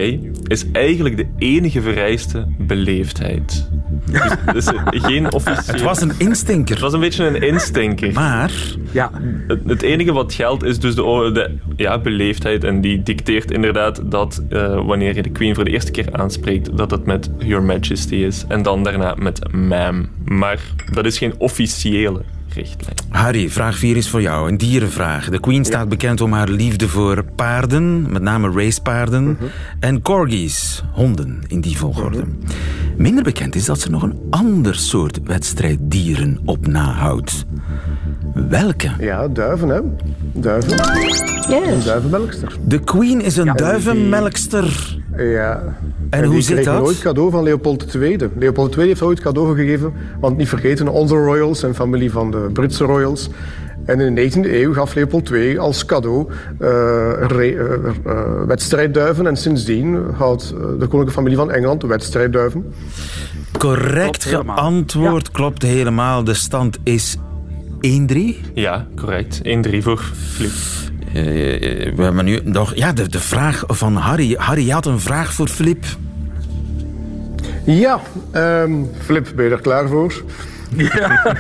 is 0.44 0.66
eigenlijk 0.72 1.18
de 1.18 1.28
enige 1.38 1.82
vereiste 1.82 2.46
beleefdheid. 2.58 3.70
Dus, 4.12 4.36
dus 4.54 4.68
geen 4.92 5.32
officiële... 5.34 5.72
Het 5.72 5.82
was 5.82 6.02
een 6.02 6.14
instinker. 6.18 6.74
Het 6.74 6.84
was 6.84 6.94
een 6.94 7.00
beetje 7.00 7.26
een 7.26 7.42
instinker. 7.42 8.14
Maar 8.14 8.52
Ja, 8.92 9.12
Het, 9.48 9.60
het 9.66 9.82
enige 9.82 10.14
wat 10.14 10.34
geldt 10.34 10.64
is 10.64 10.80
dus 10.80 10.96
de, 10.96 11.30
de 11.34 11.58
ja, 11.76 12.00
beleefdheid. 12.00 12.64
En 12.64 12.82
die 12.82 13.04
dicteert 13.04 13.52
inderdaad 13.52 14.02
dat 14.12 14.44
eh, 14.50 14.86
wanneer 14.86 15.16
je 15.16 15.22
de 15.22 15.32
Queen 15.32 15.56
voor 15.56 15.64
de 15.66 15.72
eerste 15.72 15.92
keer 15.92 16.08
aanspreekt, 16.12 16.78
dat 16.78 16.92
het 16.92 17.06
met 17.06 17.30
Your 17.38 17.64
Majesty 17.64 18.16
is. 18.16 18.46
En 18.48 18.62
dan 18.64 18.84
daarna 18.84 19.16
met 19.16 19.54
ma'am. 19.54 20.10
Maar 20.26 20.60
dat 20.92 21.06
is 21.06 21.18
geen 21.18 21.34
officiële 21.38 22.22
richtlijn. 22.54 22.96
Harry, 23.12 23.50
vraag 23.50 23.78
4 23.78 23.98
is 23.98 24.10
voor 24.10 24.22
jou. 24.22 24.50
Een 24.50 24.58
dierenvraag. 24.58 25.30
De 25.30 25.40
Queen 25.40 25.66
staat 25.66 25.90
bekend 25.90 26.22
om 26.22 26.34
haar 26.34 26.50
liefde 26.50 26.88
voor 26.88 27.24
paarden, 27.36 28.12
met 28.12 28.22
name 28.22 28.52
racepaarden, 28.52 29.38
en 29.80 30.02
corgis, 30.02 30.84
honden 30.92 31.42
in 31.48 31.62
die 31.62 31.78
volgorde. 31.78 32.24
Minder 32.98 33.24
bekend 33.24 33.56
is 33.56 33.66
dat 33.66 33.80
ze 33.80 33.90
nog 33.90 34.04
een 34.04 34.20
ander 34.30 34.76
soort 34.76 35.20
wedstrijddieren 35.24 36.40
op 36.46 36.68
nahoudt. 36.68 37.46
Welke? 38.34 38.92
Ja, 39.00 39.28
duiven, 39.28 39.70
hè. 39.70 39.82
Duiven. 40.34 40.72
Een 40.72 41.84
duivenmelkster. 41.84 42.58
De 42.66 42.80
Queen 42.80 43.22
is 43.22 43.38
een 43.38 43.54
duivenmelkster. 43.56 45.00
Ja. 45.24 45.64
En 46.10 46.24
hoe 46.24 46.42
zit 46.42 46.64
dat? 46.64 46.82
ooit 46.82 47.00
cadeau 47.00 47.32
van 47.32 47.44
Leopold 47.44 47.96
II. 47.96 48.18
Leopold 48.36 48.78
II 48.78 48.88
heeft 48.88 49.02
ooit 49.02 49.20
cadeau 49.20 49.56
gegeven, 49.56 49.94
want 50.20 50.38
niet 50.38 50.50
vergeten, 50.50 50.88
onze 50.88 51.16
royals 51.16 51.60
zijn 51.60 51.76
familie 51.76 52.12
van 52.12 52.32
de 52.32 52.50
Britse 52.54 52.84
royals. 52.84 53.30
En 53.86 54.00
in 54.00 54.16
de 54.16 54.32
19e 54.32 54.52
eeuw 54.52 54.74
gaf 54.74 54.94
Leopold 54.94 55.30
II 55.32 55.58
als 55.58 55.86
cadeau 55.86 56.28
eh, 56.60 56.68
re- 57.28 57.56
eh, 57.56 57.90
eh, 58.06 58.48
wedstrijdduiven. 58.48 59.28
En 59.28 59.38
sindsdien 59.38 59.98
houdt 60.18 60.50
de 60.50 60.56
koninklijke 60.78 61.12
familie 61.12 61.38
van 61.38 61.52
Engeland 61.52 61.84
wedstrijdduiven. 61.84 62.74
Correct 63.58 64.24
helemaal. 64.24 64.58
geantwoord, 64.58 65.32
klopt 65.32 65.62
helemaal. 65.62 66.24
De 66.24 66.34
stand 66.34 66.78
is 66.84 67.18
1-3. 67.82 68.52
Ja, 68.54 68.88
correct. 68.96 69.42
1-3 69.44 69.78
voor 69.82 70.02
Filip. 70.34 70.52
Eh, 71.14 71.24
we 71.96 72.04
hebben 72.04 72.26
nu 72.26 72.40
nog 72.44 72.76
ja, 72.76 72.94
de, 72.94 73.10
de 73.10 73.20
vraag 73.20 73.64
van 73.68 73.96
Harry. 73.96 74.36
Harry 74.38 74.66
je 74.66 74.74
had 74.74 74.86
een 74.86 75.00
vraag 75.00 75.34
voor 75.34 75.48
Flip. 75.48 75.86
Ja, 77.66 78.00
ehm 78.32 78.72
Flip, 79.00 79.32
ben 79.36 79.46
je 79.46 79.52
er 79.52 79.62
klaar 79.62 79.88
voor? 79.88 80.14
Ja. 80.78 81.36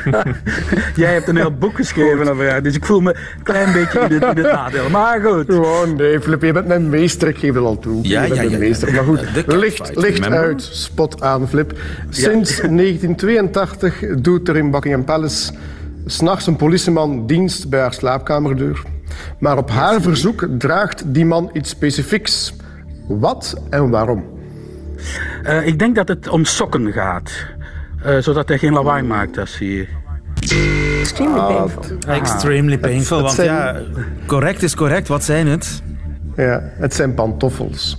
Jij 0.95 1.13
hebt 1.13 1.27
een 1.27 1.35
heel 1.35 1.51
boek 1.51 1.75
geschreven 1.75 2.29
over 2.29 2.49
haar, 2.49 2.63
dus 2.63 2.75
ik 2.75 2.85
voel 2.85 2.99
me 2.99 3.09
een 3.09 3.43
klein 3.43 3.73
beetje 3.73 3.99
in 3.99 4.11
het, 4.11 4.37
in 4.37 4.43
het 4.43 4.53
nadeel. 4.53 4.89
Maar 4.89 5.21
goed. 5.21 5.45
Gewoon, 5.45 5.95
nee, 5.95 6.19
Flip, 6.21 6.41
je 6.41 6.51
bent 6.51 6.67
mijn 6.67 6.89
meester, 6.89 7.27
ik 7.27 7.37
geef 7.37 7.53
het 7.53 7.63
al 7.63 7.79
toe. 7.79 7.99
Ja, 8.07 8.21
je 8.21 8.27
bent 8.27 8.41
ja, 8.41 8.47
mijn 8.47 8.61
ja, 8.61 8.67
meester. 8.67 8.93
Maar 8.93 9.03
goed, 9.03 9.21
licht, 9.47 9.95
licht 9.95 10.19
remember? 10.19 10.39
uit, 10.39 10.61
spot 10.61 11.21
aan, 11.21 11.47
Flip. 11.47 11.79
Sinds 12.09 12.57
1982 12.61 14.03
doet 14.17 14.47
er 14.47 14.57
in 14.57 14.71
Buckingham 14.71 15.03
Palace 15.03 15.51
s'nachts 16.05 16.47
een 16.47 16.55
politieman 16.55 17.27
dienst 17.27 17.69
bij 17.69 17.79
haar 17.79 17.93
slaapkamerdeur. 17.93 18.81
Maar 19.39 19.57
op 19.57 19.69
haar 19.69 20.01
verzoek 20.01 20.47
draagt 20.57 21.03
die 21.13 21.25
man 21.25 21.49
iets 21.53 21.69
specifieks. 21.69 22.53
Wat 23.07 23.61
en 23.69 23.89
waarom? 23.89 24.23
Eh, 25.43 25.67
ik 25.67 25.79
denk 25.79 25.95
dat 25.95 26.07
het 26.07 26.27
om 26.27 26.45
sokken 26.45 26.91
gaat. 26.91 27.31
Eh, 28.03 28.17
zodat 28.17 28.47
hij 28.47 28.57
geen 28.57 28.73
lawaai 28.73 29.03
maakt 29.03 29.37
als 29.37 29.57
hij... 29.57 29.87
Extremely 30.99 31.39
Ah, 31.39 31.47
painful. 31.55 31.83
Extremely 32.07 32.77
painful, 32.77 33.17
het 33.17 33.25
want 33.25 33.35
zijn- 33.37 33.47
ja, 33.47 33.81
correct 34.25 34.63
is 34.63 34.75
correct. 34.75 35.07
Wat 35.07 35.23
zijn 35.23 35.47
het? 35.47 35.81
Ja, 36.35 36.61
het 36.63 36.93
zijn 36.93 37.13
pantoffels. 37.13 37.97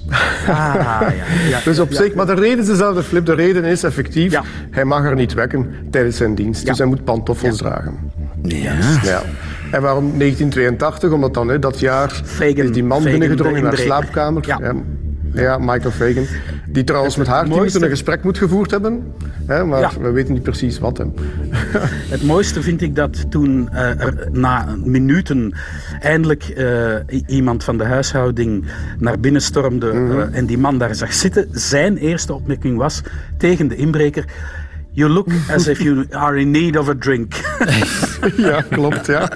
Ah, 0.49 0.75
ja. 0.75 1.13
ja. 1.49 1.59
Dus 1.65 1.79
op 1.79 1.93
zich, 1.93 2.15
maar 2.15 2.27
de 2.27 2.35
reden 2.35 2.59
is 2.59 2.67
dezelfde, 2.67 3.03
Flip. 3.03 3.27
De 3.27 3.35
reden 3.35 3.65
is 3.65 3.83
effectief, 3.83 4.33
Ja. 4.33 4.43
hij 4.71 4.85
mag 4.85 5.03
haar 5.03 5.15
niet 5.15 5.33
wekken 5.35 5.75
tijdens 5.91 6.17
zijn 6.17 6.35
dienst. 6.35 6.67
Dus 6.67 6.79
hij 6.79 6.87
moet 6.87 7.05
pantoffels 7.05 7.57
dragen. 7.57 7.99
Ja. 8.43 8.75
Ja. 9.03 9.23
En 9.73 9.83
waarom 9.83 10.05
1982? 10.19 11.11
Omdat 11.11 11.35
dan 11.35 11.49
hè, 11.49 11.59
dat 11.59 11.79
jaar 11.81 12.21
Fagan- 12.25 12.57
is 12.65 12.73
die 12.73 12.85
man 12.85 12.97
Fagan, 13.03 13.11
binnengedrongen 13.19 13.55
de 13.55 13.59
in 13.61 13.65
haar 13.67 13.79
inbreker. 13.79 14.03
slaapkamer. 14.03 14.47
Ja. 14.47 14.59
Ja. 14.63 14.75
Ja, 15.35 15.59
Michael 15.59 15.91
Fagan. 15.91 16.25
Die 16.69 16.85
trouwens 16.85 17.17
met 17.17 17.27
haar 17.27 17.49
mooiste- 17.49 17.83
een 17.85 17.89
gesprek 17.91 18.23
moet 18.25 18.39
gevoerd 18.39 18.71
hebben. 18.71 19.13
Hè, 19.47 19.65
maar 19.65 19.81
Ja. 19.81 19.91
we 20.01 20.11
weten 20.11 20.33
niet 20.35 20.43
precies 20.43 20.79
wat. 20.79 20.99
Hè. 20.99 21.05
Het 22.15 22.23
mooiste 22.23 22.63
vind 22.63 22.83
ik 22.83 22.95
dat 22.97 23.31
toen 23.31 23.69
eh, 23.73 24.01
er 24.01 24.29
na 24.33 24.67
minuten 24.85 25.53
eindelijk 26.01 26.43
eh, 26.45 26.95
iemand 27.27 27.65
van 27.65 27.79
de 27.79 27.85
huishouding 27.85 28.65
naar 28.99 29.21
binnen 29.21 29.43
stormde 29.43 29.91
eh, 29.91 30.39
en 30.39 30.47
die 30.47 30.59
man 30.59 30.79
daar 30.79 30.95
zag 30.95 31.13
zitten. 31.13 31.49
Zijn 31.53 31.97
eerste 31.97 32.35
opmerking 32.35 32.77
was 32.77 33.03
tegen 33.37 33.69
de 33.69 33.77
inbreker. 33.77 34.25
You 34.95 35.09
look 35.11 35.29
as 35.51 35.67
if 35.67 35.81
you 35.83 36.07
are 36.11 36.41
in 36.41 36.51
need 36.51 36.77
of 36.77 36.89
a 36.89 36.95
drink. 36.95 37.35
ja, 38.37 38.61
klopt. 38.71 39.07
Ja. 39.07 39.29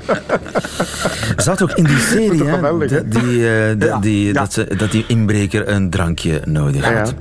Zat 1.36 1.62
ook 1.62 1.70
in 1.72 1.84
die 1.84 1.98
serie, 1.98 2.44
hè, 2.44 2.60
dat 2.86 3.10
die, 3.12 3.48
eh, 3.48 3.78
dat 3.78 4.02
die, 4.02 4.26
ja. 4.26 4.32
Dat, 4.32 4.52
ze, 4.52 4.74
dat 4.76 4.90
die 4.90 5.04
inbreker 5.08 5.68
een 5.68 5.90
drankje 5.90 6.40
nodig 6.44 6.88
Ja, 6.90 6.98
had. 6.98 7.14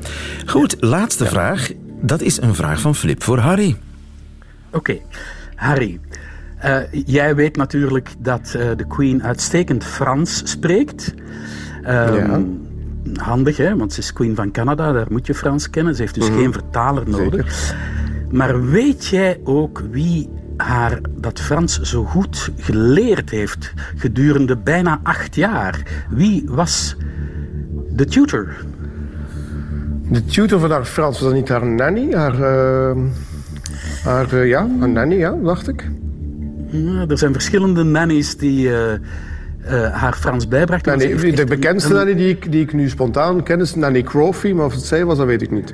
Goed, 0.45 0.75
laatste 0.79 1.25
vraag. 1.25 1.71
Dat 2.01 2.21
is 2.21 2.41
een 2.41 2.55
vraag 2.55 2.79
van 2.81 2.95
Flip 2.95 3.23
voor 3.23 3.37
Harry. 3.39 3.77
Oké, 4.71 4.97
Harry. 5.55 5.99
eh, 6.57 6.77
jij 7.05 7.35
weet 7.35 7.55
natuurlijk 7.57 8.09
dat 8.19 8.53
eh, 8.57 8.67
de 8.77 8.87
Queen 8.87 9.23
uitstekend 9.23 9.83
Frans 9.83 10.41
spreekt. 10.45 11.13
Ehm, 11.83 12.13
Ja. 12.15 12.39
Handig, 13.15 13.57
hè? 13.57 13.75
want 13.75 13.93
ze 13.93 13.99
is 13.99 14.13
Queen 14.13 14.35
van 14.35 14.51
Canada, 14.51 14.91
daar 14.91 15.05
moet 15.09 15.27
je 15.27 15.33
Frans 15.33 15.69
kennen. 15.69 15.95
Ze 15.95 16.01
heeft 16.01 16.13
dus 16.15 16.27
geen 16.27 16.53
vertaler 16.53 17.09
nodig. 17.09 17.73
Maar 18.35 18.65
weet 18.69 19.05
jij 19.05 19.39
ook 19.43 19.83
wie 19.91 20.29
haar 20.57 20.99
dat 21.17 21.39
Frans 21.39 21.79
zo 21.81 22.03
goed 22.03 22.49
geleerd 22.57 23.29
heeft 23.29 23.73
gedurende 23.95 24.57
bijna 24.57 24.99
acht 25.03 25.35
jaar? 25.35 26.05
Wie 26.09 26.43
was 26.47 26.95
de 27.89 28.05
tutor? 28.05 28.55
De 30.09 30.25
tutor 30.25 30.59
van 30.59 30.71
haar 30.71 30.85
Frans, 30.85 31.19
was 31.19 31.27
dat 31.29 31.37
niet 31.37 31.49
haar 31.49 31.65
nanny? 31.65 32.13
Haar, 32.13 32.33
eh, 32.41 32.97
haar, 34.03 34.33
eh, 34.33 34.47
ja, 34.47 34.67
haar 34.79 34.89
nanny, 34.89 35.15
ja, 35.15 35.35
dacht 35.43 35.67
ik. 35.67 35.89
Ja, 36.69 37.05
er 37.07 37.17
zijn 37.17 37.33
verschillende 37.33 37.83
nannies 37.83 38.37
die 38.37 38.73
eh, 38.73 38.93
haar 39.91 40.13
Frans 40.13 40.47
Nanny, 40.47 41.05
heeft 41.05 41.37
de 41.37 41.45
bekendste 41.45 41.89
een- 41.89 41.95
nanny 41.95 42.15
die 42.15 42.29
ik, 42.29 42.51
die 42.51 42.61
ik 42.61 42.73
nu 42.73 42.89
spontaan 42.89 43.43
ken 43.43 43.59
is 43.61 43.75
Nanny 43.75 44.03
Crawford, 44.03 44.53
maar 44.53 44.65
of 44.65 44.73
het 44.73 44.83
zij 44.83 45.05
was, 45.05 45.17
dat 45.17 45.25
weet 45.25 45.41
ik 45.41 45.51
niet. 45.51 45.73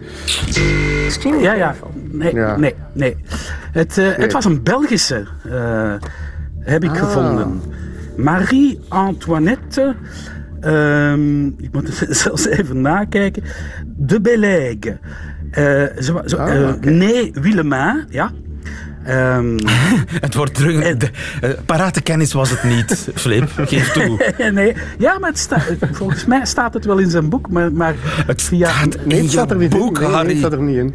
Ja, 1.42 1.54
ja. 1.54 1.76
Nee, 2.12 2.34
Ja. 2.36 2.56
nee, 2.58 2.76
nee. 2.94 3.16
Het, 3.72 3.98
eh, 3.98 4.12
het 4.16 4.32
was 4.34 4.46
een 4.46 4.64
Belgische, 4.64 5.26
eh, 5.52 5.94
heb 6.60 6.84
ik 6.84 6.98
gevonden. 6.98 7.62
Marie-Antoinette, 8.18 9.96
ehm, 10.62 11.46
ik 11.48 11.70
moet 11.72 12.00
het 12.00 12.18
zelfs 12.18 12.48
even 12.48 12.82
nakijken, 12.82 13.44
de 13.86 14.22
Bellègue. 14.22 15.00
Eh, 15.52 15.64
ze, 16.00 16.14
wa- 16.14 16.28
ze, 16.28 16.38
Ah. 16.38 16.74
Nee, 16.82 17.32
Willema, 17.42 18.06
ja. 18.10 18.32
Ehm, 19.04 19.58
Het 20.26 20.36
wordt 20.36 20.54
terug. 20.54 20.98
De, 20.98 21.10
eh, 21.42 21.50
parate 21.66 22.02
kennis 22.02 22.34
was 22.34 22.50
het 22.50 22.64
niet, 22.64 23.08
Flip. 23.16 23.50
Geef 23.56 23.92
toe. 23.92 24.34
nee, 24.54 24.76
ja, 24.98 25.20
maar 25.20 25.30
het 25.30 25.40
sta, 25.40 25.62
volgens 25.92 26.26
mij 26.26 26.46
staat 26.46 26.74
het 26.74 26.86
wel 26.86 26.98
in 26.98 27.10
zijn 27.10 27.30
boek, 27.30 27.50
maar, 27.50 27.72
maar 27.72 27.96
Het 28.26 28.42
via... 28.42 28.70
staat 28.70 28.98
Nee, 29.06 29.18
in 29.18 29.24
het 29.24 29.32
staat 29.32 29.52
er 29.52 29.58
niet 29.58 29.70
boek, 29.70 30.00
in. 30.00 30.12
Nee, 30.12 30.24
nee, 30.24 30.38
staat 30.38 30.52
er 30.52 30.62
niet 30.62 30.78
in. 30.78 30.94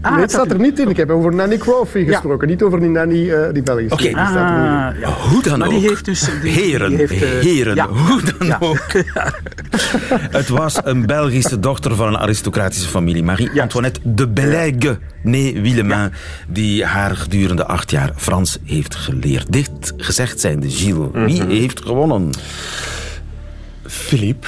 Ah, 0.00 0.12
nee, 0.12 0.20
het 0.20 0.30
staat 0.30 0.50
er 0.50 0.58
niet 0.58 0.78
in. 0.78 0.88
Ik 0.88 0.96
heb 0.96 1.10
over 1.10 1.34
Nanny 1.34 1.56
Crawford 1.56 2.06
gesproken, 2.08 2.48
niet 2.48 2.62
over 2.62 2.80
die 2.80 2.88
Nanny 2.88 3.30
eh, 3.30 3.52
die 3.52 3.62
Belgische. 3.62 4.08
Oké. 4.08 4.16
Ah, 4.18 4.34
ja. 5.00 5.08
Hoe 5.30 5.42
dan 5.42 5.58
Maar 5.58 5.68
ook. 5.68 5.74
die 5.74 5.88
heeft 5.88 6.04
dus... 6.04 6.28
die- 6.42 6.52
heren, 6.52 6.88
die 6.88 6.98
heeft, 6.98 7.12
eh, 7.12 7.18
heren, 7.28 7.74
ja. 7.74 7.88
hoe 7.88 8.20
dan 8.38 8.46
Ja. 8.46 8.56
ook. 8.60 8.86
Het 10.38 10.48
was 10.48 10.78
een 10.84 11.06
Belgische 11.06 11.60
dochter 11.60 11.94
van 11.96 12.06
een 12.08 12.18
aristocratische 12.18 12.88
familie, 12.88 13.22
Marie-Antoinette 13.22 14.00
de 14.02 14.28
Bellègue, 14.28 14.98
nee 15.22 15.60
Willemain, 15.60 16.12
die 16.48 16.84
haar 16.84 17.16
gedurende 17.16 17.66
acht 17.66 17.90
jaar 17.90 18.12
Frans 18.16 18.58
heeft 18.64 18.94
geleerd. 18.94 19.52
Dit 19.52 19.92
gezegd 19.96 20.40
zijnde, 20.40 20.70
Gilles, 20.70 21.08
wie 21.12 21.42
heeft 21.44 21.80
gewonnen? 21.82 22.30
Philippe. 23.86 24.46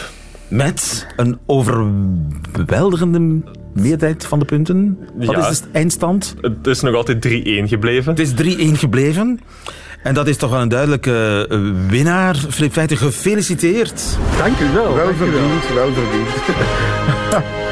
Met 0.49 1.07
een 1.17 1.39
overweldigende 1.47 3.41
meerderheid 3.75 4.27
van 4.27 4.39
de 4.39 4.45
punten. 4.45 4.99
Wat 5.17 5.37
Ja. 5.37 5.49
is 5.49 5.61
de 5.61 5.67
eindstand? 5.73 6.35
Het 6.41 6.67
is 6.67 6.81
nog 6.81 6.95
altijd 6.95 7.21
3-1 7.21 7.69
gebleven. 7.69 8.11
Het 8.15 8.21
is 8.21 8.33
3-1 8.35 8.79
gebleven. 8.79 9.41
En 10.07 10.15
dat 10.15 10.27
is 10.27 10.37
toch 10.37 10.51
wel 10.51 10.61
een 10.61 10.69
duidelijke 10.69 11.47
eh, 11.51 11.59
winnaar. 11.89 12.37
Flip 12.51 12.73
Feiten, 12.73 12.97
gefeliciteerd. 12.97 14.03
Dank 14.39 14.59
u 14.59 14.73
wel. 14.75 14.95
Wel 14.95 15.15
verdiend, 15.15 15.75
wel 15.75 15.93
verdiend. 15.93 16.29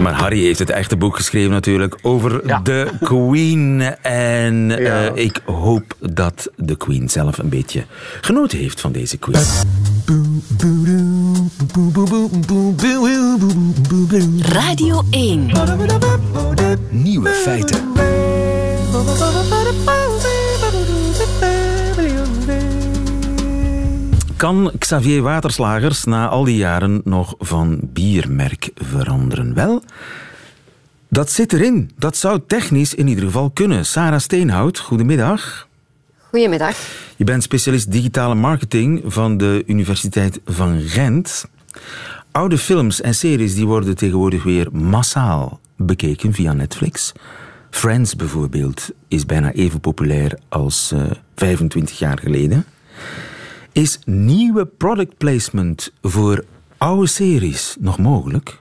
Maar 0.00 0.12
Harry 0.14 0.42
heeft 0.42 0.58
het 0.58 0.70
echte 0.70 0.96
boek 0.96 1.16
geschreven 1.16 1.50
natuurlijk 1.50 1.98
over 2.02 2.46
Ja. 2.46 2.60
de 2.62 2.90
Queen. 3.00 3.80
En 4.02 4.70
eh, 4.78 5.24
ik 5.24 5.40
hoop 5.44 5.96
dat 6.00 6.50
de 6.56 6.76
Queen 6.76 7.08
zelf 7.08 7.38
een 7.38 7.48
beetje 7.48 7.84
genoten 8.20 8.58
heeft 8.58 8.80
van 8.80 8.92
deze 8.92 9.16
quiz. 9.16 9.62
Radio 14.40 15.02
1. 15.10 15.50
Nieuwe 16.90 17.28
feiten. 17.30 17.78
Kan 24.36 24.72
Xavier 24.78 25.22
Waterslagers 25.22 26.04
na 26.04 26.28
al 26.28 26.44
die 26.44 26.56
jaren 26.56 27.00
nog 27.04 27.34
van 27.38 27.80
biermerk 27.82 28.70
veranderen? 28.74 29.54
Wel, 29.54 29.82
dat 31.08 31.30
zit 31.30 31.52
erin. 31.52 31.90
Dat 31.98 32.16
zou 32.16 32.40
technisch 32.46 32.94
in 32.94 33.08
ieder 33.08 33.24
geval 33.24 33.50
kunnen. 33.50 33.86
Sarah 33.86 34.20
Steenhout, 34.20 34.78
goedemiddag. 34.78 35.68
Goedemiddag. 36.30 36.76
Je 37.16 37.24
bent 37.24 37.42
specialist 37.42 37.92
digitale 37.92 38.34
marketing 38.34 39.02
van 39.04 39.36
de 39.36 39.62
Universiteit 39.66 40.40
van 40.46 40.80
Gent. 40.80 41.44
Oude 42.30 42.58
films 42.58 43.00
en 43.00 43.14
series 43.14 43.54
die 43.54 43.66
worden 43.66 43.96
tegenwoordig 43.96 44.42
weer 44.42 44.68
massaal 44.72 45.60
bekeken 45.76 46.32
via 46.32 46.52
Netflix. 46.52 47.12
Friends 47.72 48.16
bijvoorbeeld 48.16 48.90
is 49.08 49.26
bijna 49.26 49.52
even 49.52 49.80
populair 49.80 50.38
als 50.48 50.92
eh, 50.92 51.00
25 51.34 51.98
jaar 51.98 52.18
geleden. 52.18 52.64
Is 53.72 53.98
nieuwe 54.04 54.66
product 54.66 55.16
placement 55.16 55.92
voor 56.02 56.44
oude 56.78 57.06
series 57.06 57.76
nog 57.80 57.98
mogelijk? 57.98 58.60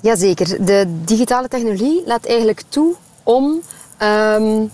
Jazeker. 0.00 0.64
De 0.64 1.00
digitale 1.04 1.48
technologie 1.48 2.02
laat 2.06 2.26
eigenlijk 2.26 2.62
toe 2.68 2.94
om 3.22 3.60
ehm, 3.96 4.66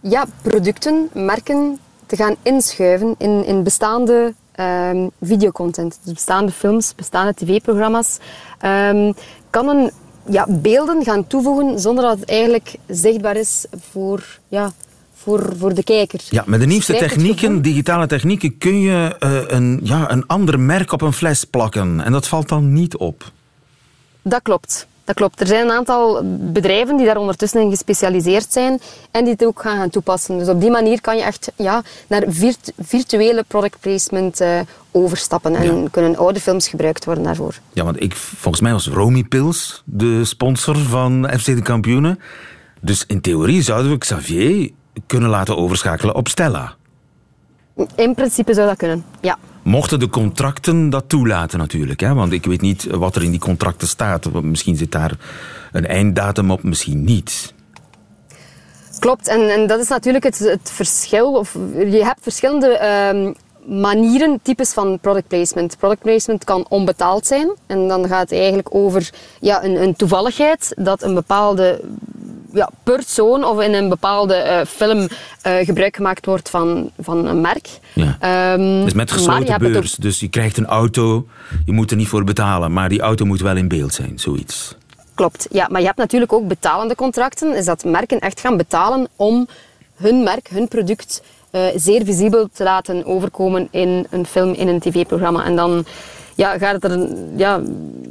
ja, 0.00 0.24
producten, 0.42 1.10
merken 1.12 1.78
te 2.06 2.16
gaan 2.16 2.36
inschuiven 2.42 3.14
in, 3.18 3.44
in 3.44 3.62
bestaande 3.62 4.34
ehm, 4.52 5.08
videocontent. 5.20 5.98
Dus 6.02 6.12
bestaande 6.12 6.52
films, 6.52 6.94
bestaande 6.94 7.34
tv-programma's. 7.34 8.18
Ehm, 8.58 9.12
kan 9.50 9.68
een 9.68 9.90
ja, 10.28 10.46
beelden 10.48 11.04
gaan 11.04 11.26
toevoegen 11.26 11.80
zonder 11.80 12.04
dat 12.04 12.20
het 12.20 12.28
eigenlijk 12.28 12.74
zichtbaar 12.88 13.36
is 13.36 13.64
voor, 13.90 14.38
ja, 14.48 14.72
voor, 15.14 15.52
voor 15.58 15.74
de 15.74 15.84
kijker. 15.84 16.20
Ja, 16.30 16.42
met 16.46 16.60
de 16.60 16.66
nieuwste 16.66 16.94
technieken, 16.96 17.62
digitale 17.62 18.06
technieken, 18.06 18.58
kun 18.58 18.80
je 18.80 19.16
eh, 19.18 19.40
een, 19.46 19.80
ja, 19.82 20.10
een 20.10 20.26
ander 20.26 20.60
merk 20.60 20.92
op 20.92 21.00
een 21.00 21.12
fles 21.12 21.44
plakken. 21.44 22.00
En 22.00 22.12
dat 22.12 22.28
valt 22.28 22.48
dan 22.48 22.72
niet 22.72 22.96
op. 22.96 23.32
Dat 24.22 24.42
klopt. 24.42 24.86
Dat 25.04 25.14
klopt. 25.14 25.40
Er 25.40 25.46
zijn 25.46 25.64
een 25.64 25.72
aantal 25.72 26.20
bedrijven 26.52 26.96
die 26.96 27.06
daar 27.06 27.16
ondertussen 27.16 27.60
in 27.60 27.70
gespecialiseerd 27.70 28.52
zijn 28.52 28.80
en 29.10 29.24
die 29.24 29.32
het 29.32 29.44
ook 29.44 29.60
gaan, 29.60 29.76
gaan 29.76 29.90
toepassen. 29.90 30.38
Dus 30.38 30.48
op 30.48 30.60
die 30.60 30.70
manier 30.70 31.00
kan 31.00 31.16
je 31.16 31.22
echt 31.22 31.52
ja, 31.56 31.82
naar 32.06 32.22
virt- 32.28 32.72
virtuele 32.78 33.44
product 33.48 33.80
placement 33.80 34.40
eh, 34.40 34.60
overstappen 34.90 35.54
en 35.54 35.90
kunnen 35.90 36.16
oude 36.16 36.40
films 36.40 36.68
gebruikt 36.68 37.04
worden 37.04 37.24
daarvoor. 37.24 37.54
Ja, 37.72 37.84
want 37.84 38.02
ik, 38.02 38.16
volgens 38.16 38.62
mij 38.62 38.72
was 38.72 38.88
Romy 38.88 39.22
Pils 39.24 39.82
de 39.84 40.24
sponsor 40.24 40.76
van 40.76 41.28
FC 41.38 41.44
de 41.44 41.62
Kampioenen. 41.62 42.18
Dus 42.80 43.04
in 43.06 43.20
theorie 43.20 43.62
zouden 43.62 43.90
we 43.90 43.98
Xavier 43.98 44.70
kunnen 45.06 45.30
laten 45.30 45.56
overschakelen 45.56 46.14
op 46.14 46.28
Stella. 46.28 46.74
In 47.94 48.14
principe 48.14 48.54
zou 48.54 48.66
dat 48.66 48.76
kunnen, 48.76 49.04
ja. 49.20 49.38
Mochten 49.62 49.98
de 49.98 50.08
contracten 50.08 50.90
dat 50.90 51.08
toelaten 51.08 51.58
natuurlijk. 51.58 52.00
Hè? 52.00 52.14
Want 52.14 52.32
ik 52.32 52.44
weet 52.44 52.60
niet 52.60 52.84
wat 52.84 53.16
er 53.16 53.22
in 53.22 53.30
die 53.30 53.40
contracten 53.40 53.88
staat. 53.88 54.42
Misschien 54.42 54.76
zit 54.76 54.92
daar 54.92 55.16
een 55.72 55.86
einddatum 55.86 56.50
op, 56.50 56.62
misschien 56.62 57.04
niet. 57.04 57.54
Klopt, 58.98 59.28
en, 59.28 59.48
en 59.48 59.66
dat 59.66 59.80
is 59.80 59.88
natuurlijk 59.88 60.24
het, 60.24 60.38
het 60.38 60.70
verschil. 60.70 61.32
Of, 61.32 61.56
je 61.74 62.04
hebt 62.04 62.18
verschillende 62.22 62.78
ehm, 62.78 63.32
manieren, 63.66 64.40
types 64.42 64.72
van 64.72 64.98
product 65.00 65.28
placement. 65.28 65.76
Product 65.78 66.02
placement 66.02 66.44
kan 66.44 66.66
onbetaald 66.68 67.26
zijn. 67.26 67.50
En 67.66 67.88
dan 67.88 68.08
gaat 68.08 68.20
het 68.30 68.32
eigenlijk 68.38 68.74
over 68.74 69.10
ja, 69.40 69.64
een, 69.64 69.82
een 69.82 69.96
toevalligheid 69.96 70.72
dat 70.76 71.02
een 71.02 71.14
bepaalde 71.14 71.80
ja, 72.52 72.70
persoon 72.82 73.44
of 73.44 73.60
in 73.60 73.74
een 73.74 73.88
bepaalde 73.88 74.34
eh, 74.34 74.66
film 74.66 75.08
eh, 75.42 75.56
gebruik 75.66 75.96
gemaakt 75.96 76.26
wordt 76.26 76.50
van, 76.50 76.90
van 77.00 77.26
een 77.26 77.40
merk. 77.40 77.68
Ja. 77.94 78.16
Ehm, 78.20 78.84
Dus 78.84 78.92
met 78.92 79.10
gesloten 79.10 79.54
ook- 79.54 79.60
beurs. 79.72 79.94
Dus 79.94 80.20
je 80.20 80.28
krijgt 80.28 80.56
een 80.56 80.66
auto, 80.66 81.26
je 81.64 81.72
moet 81.72 81.90
er 81.90 81.96
niet 81.96 82.08
voor 82.08 82.24
betalen. 82.24 82.72
Maar 82.72 82.88
die 82.88 83.00
auto 83.00 83.24
moet 83.24 83.40
wel 83.40 83.56
in 83.56 83.68
beeld 83.68 83.94
zijn, 83.94 84.18
zoiets. 84.18 84.76
Klopt, 85.14 85.46
ja. 85.50 85.66
Maar 85.70 85.80
je 85.80 85.86
hebt 85.86 85.98
natuurlijk 85.98 86.32
ook 86.32 86.48
betalende 86.48 86.94
contracten. 86.94 87.56
Is 87.56 87.64
dat 87.64 87.84
merken 87.84 88.18
echt 88.20 88.40
gaan 88.40 88.56
betalen 88.56 89.08
om 89.16 89.46
hun 89.96 90.22
merk, 90.22 90.48
hun 90.48 90.68
product, 90.68 91.22
eh, 91.52 91.62
zeer 91.76 92.04
visibel 92.04 92.48
te 92.52 92.62
laten 92.62 93.04
overkomen 93.04 93.68
in 93.70 94.06
een 94.10 94.26
film, 94.26 94.52
in 94.52 94.68
een 94.68 94.80
tv-programma. 94.80 95.44
En 95.44 95.56
dan 95.56 95.84
ja, 96.34 96.58
gaat 96.58 96.82
het 96.82 96.84
er, 96.84 97.08
ja, 97.36 97.60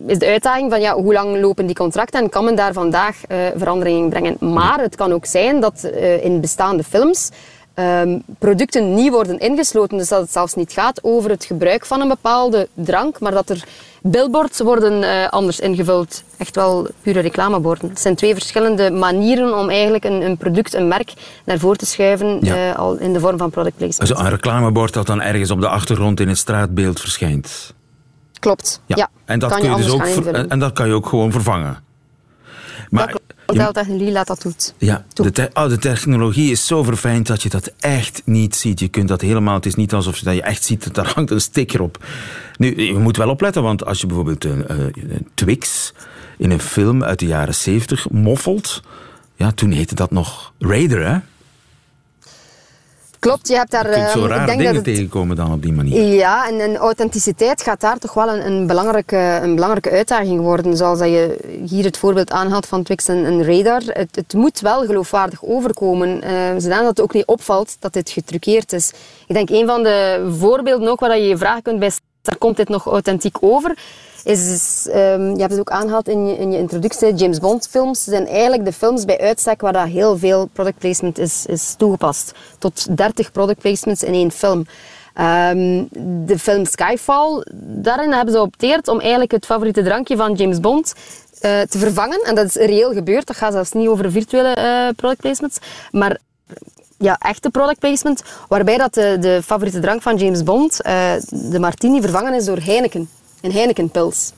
is 0.05 0.19
de 0.19 0.25
uitdaging 0.25 0.71
van 0.71 0.81
ja, 0.81 0.95
hoe 0.95 1.13
lang 1.13 1.39
lopen 1.39 1.65
die 1.65 1.75
contracten 1.75 2.21
en 2.21 2.29
kan 2.29 2.45
men 2.45 2.55
daar 2.55 2.73
vandaag 2.73 3.23
eh 3.27 3.37
verandering 3.55 3.97
in 3.97 4.09
brengen. 4.09 4.53
Maar 4.53 4.79
het 4.79 4.95
kan 4.95 5.13
ook 5.13 5.25
zijn 5.25 5.59
dat 5.59 5.83
eh, 5.83 6.23
in 6.23 6.41
bestaande 6.41 6.83
films 6.83 7.29
ehm, 7.73 8.19
producten 8.39 8.93
niet 8.93 9.11
worden 9.11 9.39
ingesloten. 9.39 9.97
Dus 9.97 10.07
dat 10.09 10.21
het 10.21 10.31
zelfs 10.31 10.53
niet 10.53 10.71
gaat 10.71 11.03
over 11.03 11.29
het 11.29 11.45
gebruik 11.45 11.85
van 11.85 12.01
een 12.01 12.07
bepaalde 12.07 12.67
drank, 12.73 13.19
maar 13.19 13.31
dat 13.31 13.49
er 13.49 13.63
billboards 14.01 14.59
worden 14.59 15.03
eh, 15.03 15.29
anders 15.29 15.59
ingevuld. 15.59 16.23
Echt 16.37 16.55
wel 16.55 16.87
pure 17.01 17.19
reclameborden. 17.19 17.89
Het 17.89 17.99
zijn 17.99 18.15
twee 18.15 18.33
verschillende 18.33 18.91
manieren 18.91 19.57
om 19.57 19.69
eigenlijk 19.69 20.03
een, 20.03 20.21
een 20.21 20.37
product, 20.37 20.73
een 20.73 20.87
merk, 20.87 21.13
naar 21.45 21.57
voren 21.59 21.77
te 21.77 21.85
schuiven 21.85 22.37
Ja. 22.41 22.69
eh, 22.69 22.75
al 22.79 22.95
in 22.97 23.13
de 23.13 23.19
vorm 23.19 23.37
van 23.37 23.49
product 23.49 23.77
placement. 23.77 24.09
Dus 24.09 24.19
een 24.19 24.29
reclamebord 24.29 24.93
dat 24.93 25.05
dan 25.05 25.21
ergens 25.21 25.51
op 25.51 25.61
de 25.61 25.67
achtergrond 25.67 26.19
in 26.19 26.27
het 26.27 26.37
straatbeeld 26.37 26.99
verschijnt. 26.99 27.73
Klopt, 28.39 28.81
ja. 28.85 29.09
En 29.25 29.39
dat, 29.39 29.49
kan 29.49 29.59
kun 29.59 29.69
je 29.69 29.75
dus 29.75 29.89
ook 29.89 30.01
en 30.25 30.59
dat 30.59 30.73
kan 30.73 30.87
je 30.87 30.93
ook 30.93 31.05
gewoon 31.07 31.31
vervangen. 31.31 31.83
Maar 32.89 33.15
laat 33.55 34.27
dat 34.27 34.39
toe. 34.39 34.53
Ja, 34.77 35.05
de, 35.13 35.31
te- 35.31 35.49
oh, 35.53 35.67
de 35.67 35.77
technologie 35.77 36.51
is 36.51 36.67
zo 36.67 36.83
verfijnd 36.83 37.27
dat 37.27 37.43
je 37.43 37.49
dat 37.49 37.71
echt 37.79 38.21
niet 38.25 38.55
ziet. 38.55 38.79
Je 38.79 38.87
kunt 38.87 39.07
dat 39.07 39.21
helemaal, 39.21 39.55
het 39.55 39.65
is 39.65 39.75
niet 39.75 39.93
alsof 39.93 40.17
je, 40.17 40.25
dat 40.25 40.35
je 40.35 40.41
echt 40.41 40.63
ziet 40.63 40.83
dat 40.83 40.95
daar 40.95 41.11
hangt 41.15 41.31
een 41.31 41.41
sticker 41.41 41.81
op. 41.81 42.05
Nu, 42.57 42.81
je 42.81 42.97
moet 42.97 43.17
wel 43.17 43.29
opletten, 43.29 43.63
want 43.63 43.85
als 43.85 44.01
je 44.01 44.07
bijvoorbeeld 44.07 44.43
een, 44.43 44.67
eh, 44.67 44.77
een 44.93 45.27
Twix 45.33 45.93
in 46.37 46.51
een 46.51 46.59
film 46.59 47.03
uit 47.03 47.19
de 47.19 47.25
jaren 47.25 47.55
70 47.55 48.09
moffelt, 48.09 48.81
ja, 49.35 49.51
toen 49.51 49.71
heette 49.71 49.95
dat 49.95 50.11
nog 50.11 50.53
Raider, 50.59 51.05
hè? 51.07 51.17
Klopt, 53.21 53.47
je 53.47 53.55
hebt 53.55 53.71
daar... 53.71 53.87
Je 53.87 53.93
kunt 53.93 54.09
zo 54.09 54.17
ehm, 54.17 54.25
ik 54.25 54.31
raar 54.31 54.45
denk 54.45 54.57
dingen 54.57 54.73
dat 54.73 54.85
het, 54.85 54.95
tegenkomen 54.95 55.35
dan 55.35 55.51
op 55.53 55.61
die 55.61 55.73
manier. 55.73 56.03
Ja, 56.03 56.47
en, 56.47 56.59
en 56.59 56.75
authenticiteit 56.75 57.61
gaat 57.61 57.81
daar 57.81 57.97
toch 57.97 58.13
wel 58.13 58.29
een, 58.29 58.45
een, 58.45 58.67
belangrijke, 58.67 59.39
een 59.41 59.55
belangrijke 59.55 59.89
uitdaging 59.89 60.41
worden. 60.41 60.77
Zoals 60.77 60.99
dat 60.99 61.07
je 61.07 61.37
hier 61.65 61.83
het 61.83 61.97
voorbeeld 61.97 62.31
aanhaalt 62.31 62.65
van 62.65 62.83
Twix 62.83 63.07
en, 63.07 63.25
en 63.25 63.43
Radar. 63.43 63.81
Het, 63.85 64.15
het 64.15 64.33
moet 64.33 64.59
wel 64.59 64.85
geloofwaardig 64.85 65.43
overkomen. 65.43 66.21
eh 66.21 66.31
zodat 66.57 66.85
het 66.85 67.01
ook 67.01 67.13
niet 67.13 67.25
opvalt 67.25 67.75
dat 67.79 67.93
dit 67.93 68.09
getruckeerd 68.09 68.73
is. 68.73 68.91
Ik 69.27 69.35
denk 69.35 69.49
een 69.49 69.67
van 69.67 69.83
de 69.83 70.27
voorbeelden 70.39 70.87
ook 70.87 70.99
waar 70.99 71.17
je 71.17 71.27
je 71.27 71.37
vraag 71.37 71.61
kunt 71.61 71.79
bij 71.79 71.89
stellen, 71.89 72.39
komt 72.39 72.57
dit 72.57 72.69
nog 72.69 72.85
authentiek 72.85 73.37
over? 73.39 73.77
Is, 74.23 74.87
ehm, 74.91 75.29
je 75.33 75.39
hebt 75.39 75.51
het 75.51 75.59
ook 75.59 75.71
aangehaald 75.71 76.07
in 76.07 76.27
je, 76.27 76.37
in 76.37 76.51
je 76.51 76.57
introductie, 76.57 77.13
James 77.13 77.39
Bond 77.39 77.67
films 77.67 78.03
zijn 78.03 78.27
eigenlijk 78.27 78.65
de 78.65 78.73
films 78.73 79.05
bij 79.05 79.19
uitstek 79.19 79.61
waar 79.61 79.73
dat 79.73 79.87
heel 79.87 80.17
veel 80.17 80.45
product 80.53 80.77
placement 80.77 81.17
is, 81.17 81.45
is 81.45 81.73
toegepast. 81.77 82.31
Tot 82.59 82.97
30 82.97 83.31
product 83.31 83.59
placements 83.59 84.03
in 84.03 84.13
één 84.13 84.31
film. 84.31 84.65
Ehm, 85.13 85.83
de 86.25 86.39
film 86.39 86.65
Skyfall, 86.65 87.45
daarin 87.61 88.11
hebben 88.11 88.33
ze 88.33 88.39
geopteerd 88.39 88.87
om 88.87 88.99
eigenlijk 88.99 89.31
het 89.31 89.45
favoriete 89.45 89.83
drankje 89.83 90.15
van 90.15 90.33
James 90.33 90.59
Bond 90.59 90.93
eh, 91.39 91.61
te 91.61 91.77
vervangen. 91.77 92.21
En 92.23 92.35
dat 92.35 92.45
is 92.45 92.55
reëel 92.55 92.93
gebeurd. 92.93 93.27
Dat 93.27 93.35
gaat 93.35 93.53
zelfs 93.53 93.71
niet 93.71 93.87
over 93.87 94.11
virtuele 94.11 94.53
eh, 94.53 94.87
product 94.95 95.21
placements. 95.21 95.57
Maar 95.91 96.17
ja, 96.97 97.17
echte 97.17 97.49
product 97.49 97.79
placement, 97.79 98.23
waarbij 98.47 98.77
dat 98.77 98.93
de, 98.93 99.17
de 99.19 99.41
favoriete 99.45 99.79
drank 99.79 100.01
van 100.01 100.17
James 100.17 100.43
Bond, 100.43 100.81
eh, 100.81 101.13
de 101.29 101.59
martini, 101.59 102.01
vervangen 102.01 102.33
is 102.33 102.45
door 102.45 102.59
Heineken. 102.59 103.09
Een 103.41 103.51
Heineken-pils. 103.51 104.31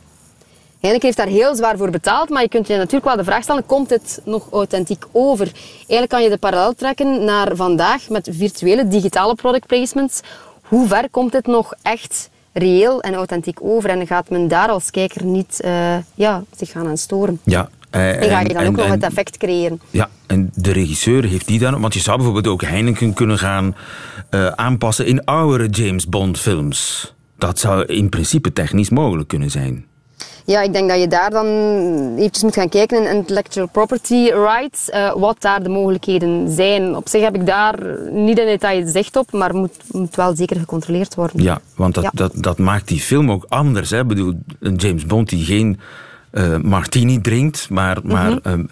Heineken 0.80 1.06
heeft 1.08 1.18
daar 1.18 1.28
heel 1.28 1.56
zwaar 1.56 1.78
voor 1.78 1.90
betaald, 1.90 2.30
maar 2.30 2.42
je 2.42 2.50
kunt 2.50 2.68
je 2.68 2.76
natuurlijk 2.78 3.06
wel 3.06 3.16
de 3.16 3.24
vraag 3.24 3.44
stellen, 3.44 3.66
komt 3.66 3.90
dit 3.90 4.22
nog 4.26 4.48
authentiek 4.52 5.06
over? 5.12 5.52
Eigenlijk 5.78 6.10
kan 6.10 6.24
je 6.24 6.30
de 6.30 6.38
parallel 6.38 6.74
trekken 6.74 7.24
naar 7.26 7.56
vandaag 7.56 8.10
met 8.10 8.30
virtuele, 8.32 8.88
digitale 8.88 9.36
product 9.36 9.68
placements. 9.68 10.22
Hoe 10.64 10.88
ver 10.88 11.10
komt 11.10 11.32
dit 11.32 11.46
nog 11.48 11.74
echt 11.82 12.30
reëel 12.54 13.02
en 13.02 13.14
authentiek 13.14 13.58
over? 13.62 13.90
En 13.90 14.08
gaat 14.08 14.30
men 14.30 14.48
daar 14.48 14.70
als 14.70 14.92
kijker 14.92 15.24
niet 15.26 15.60
eh, 15.62 15.96
ja, 16.16 16.44
zich 16.58 16.72
gaan 16.72 16.88
aan 16.88 16.98
storen? 16.98 17.40
Ja. 17.44 17.70
eh, 17.90 18.24
En 18.24 18.30
ga 18.30 18.40
je 18.40 18.48
dan 18.48 18.58
en- 18.62 18.68
ook 18.68 18.76
nog 18.76 18.86
en- 18.86 18.92
het 18.92 19.04
effect 19.04 19.38
creëren? 19.38 19.82
Ja, 19.90 20.10
en 20.28 20.52
de 20.56 20.72
regisseur 20.72 21.24
heeft 21.26 21.48
die 21.48 21.60
dan... 21.60 21.82
Want 21.82 21.94
je 21.94 22.00
zou 22.00 22.16
bijvoorbeeld 22.18 22.48
ook 22.48 22.62
Heineken 22.62 23.14
kunnen 23.14 23.38
gaan 23.38 23.76
eh, 24.30 24.48
aanpassen 24.48 25.06
in 25.06 25.26
oudere 25.26 25.70
James 25.70 26.08
Bond 26.10 26.40
films. 26.40 27.14
Dat 27.44 27.60
zou 27.60 27.86
in 27.86 28.10
principe 28.10 28.54
technisch 28.54 28.90
mogelijk 28.90 29.28
kunnen 29.28 29.52
zijn. 29.52 29.86
Ja, 30.46 30.62
ik 30.62 30.74
denk 30.74 30.90
dat 30.90 31.00
je 31.00 31.08
daar 31.08 31.30
dan 31.30 31.46
eventjes 32.18 32.44
moet 32.44 32.54
gaan 32.54 32.70
kijken 32.70 33.04
in 33.06 33.16
intellectual 33.16 33.68
property 33.68 34.30
rights, 34.30 34.90
eh, 34.90 35.14
wat 35.16 35.42
daar 35.42 35.64
de 35.64 35.70
mogelijkheden 35.70 36.52
zijn. 36.52 36.96
Op 36.96 37.10
zich 37.10 37.22
heb 37.22 37.36
ik 37.36 37.46
daar 37.46 37.80
niet 38.12 38.40
in 38.40 38.46
detail 38.46 38.88
zicht 38.88 39.16
op, 39.16 39.32
maar 39.32 39.56
moet, 39.56 39.78
moet 39.92 40.16
wel 40.16 40.36
zeker 40.36 40.60
gecontroleerd 40.60 41.16
worden. 41.16 41.42
Ja, 41.44 41.62
want 41.76 41.94
dat, 41.94 42.04
Ja. 42.04 42.10
Dat, 42.14 42.32
dat 42.36 42.58
maakt 42.58 42.88
die 42.88 43.00
film 43.00 43.32
ook 43.32 43.46
anders. 43.48 43.90
Hè? 43.90 44.00
Ik 44.00 44.08
bedoel, 44.08 44.34
een 44.60 44.76
James 44.76 45.06
Bond 45.06 45.30
die 45.30 45.46
geen 45.46 45.80
eh, 46.32 46.58
martini 46.58 47.22
drinkt, 47.22 47.70
maar, 47.70 48.00
maar 48.04 48.40
ehm, 48.44 48.66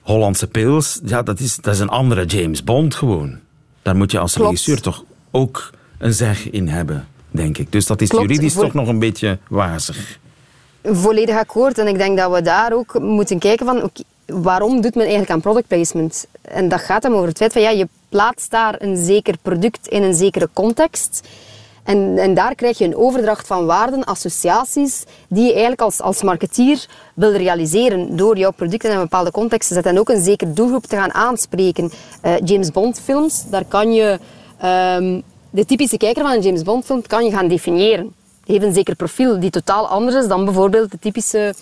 Hollandse 0.00 0.46
pils, 0.46 1.00
ja, 1.04 1.22
dat, 1.22 1.40
is, 1.40 1.56
dat 1.56 1.74
is 1.74 1.80
een 1.80 1.88
andere 1.88 2.24
James 2.24 2.64
Bond 2.64 2.94
gewoon. 2.94 3.38
Daar 3.82 3.96
moet 3.96 4.10
je 4.10 4.18
als 4.18 4.32
Klopt. 4.32 4.50
regisseur 4.50 4.80
toch 4.80 5.04
ook 5.30 5.70
een 5.98 6.12
zeg 6.12 6.50
in 6.50 6.68
hebben, 6.68 7.06
denk 7.30 7.58
ik. 7.58 7.72
Dus 7.72 7.86
dat 7.86 8.00
is 8.00 8.08
Klopt, 8.08 8.28
juridisch 8.28 8.52
voor- 8.54 8.62
toch 8.62 8.74
nog 8.74 8.88
een 8.88 8.98
beetje 8.98 9.38
wazig. 9.48 10.18
Volledig 10.82 11.36
akkoord. 11.36 11.78
En 11.78 11.86
ik 11.86 11.98
denk 11.98 12.18
dat 12.18 12.32
we 12.32 12.42
daar 12.42 12.72
ook 12.72 12.98
moeten 13.00 13.38
kijken 13.38 13.66
van, 13.66 13.90
waarom 14.26 14.80
doet 14.80 14.94
men 14.94 15.02
eigenlijk 15.02 15.30
aan 15.30 15.40
product 15.40 15.66
placement? 15.68 16.26
En 16.42 16.68
dat 16.68 16.80
gaat 16.80 17.02
hem 17.02 17.14
over 17.14 17.28
het 17.28 17.36
feit 17.36 17.52
van, 17.52 17.62
ja, 17.62 17.70
je 17.70 17.88
plaatst 18.08 18.50
daar 18.50 18.74
een 18.78 18.96
zeker 19.04 19.34
product 19.42 19.86
in 19.86 20.02
een 20.02 20.14
zekere 20.14 20.48
context. 20.52 21.28
En, 21.82 22.18
en 22.18 22.34
daar 22.34 22.54
krijg 22.54 22.78
je 22.78 22.84
een 22.84 22.96
overdracht 22.96 23.46
van 23.46 23.66
waarden, 23.66 24.04
associaties, 24.04 25.04
die 25.28 25.42
je 25.44 25.50
eigenlijk 25.50 25.80
als, 25.80 26.00
als 26.00 26.22
marketeer 26.22 26.86
wil 27.14 27.32
realiseren 27.32 28.16
door 28.16 28.38
jouw 28.38 28.50
product 28.50 28.84
in 28.84 28.90
een 28.90 29.00
bepaalde 29.00 29.30
context 29.30 29.68
te 29.68 29.74
zetten. 29.74 29.92
En 29.92 29.98
ook 29.98 30.08
een 30.08 30.22
zekere 30.22 30.52
doelgroep 30.52 30.84
te 30.84 30.96
gaan 30.96 31.14
aanspreken. 31.14 31.90
Eh, 32.20 32.32
James 32.44 32.70
Bond 32.70 33.00
films, 33.00 33.44
daar 33.50 33.64
kan 33.64 33.92
je 33.92 34.18
ehm, 34.58 35.20
de 35.56 35.64
typische 35.64 35.96
kijker 35.96 36.22
van 36.22 36.32
een 36.32 36.40
James 36.42 36.62
Bond 36.62 36.84
film 36.84 37.02
kan 37.06 37.24
je 37.24 37.30
gaan 37.30 37.48
definiëren. 37.48 38.14
Die 38.44 38.54
heeft 38.54 38.64
een 38.66 38.74
zeker 38.74 38.94
profiel 38.96 39.40
die 39.40 39.50
totaal 39.50 39.86
anders 39.88 40.16
is 40.16 40.28
dan 40.28 40.44
bijvoorbeeld 40.44 40.90
de 40.90 40.98
typische 40.98 41.54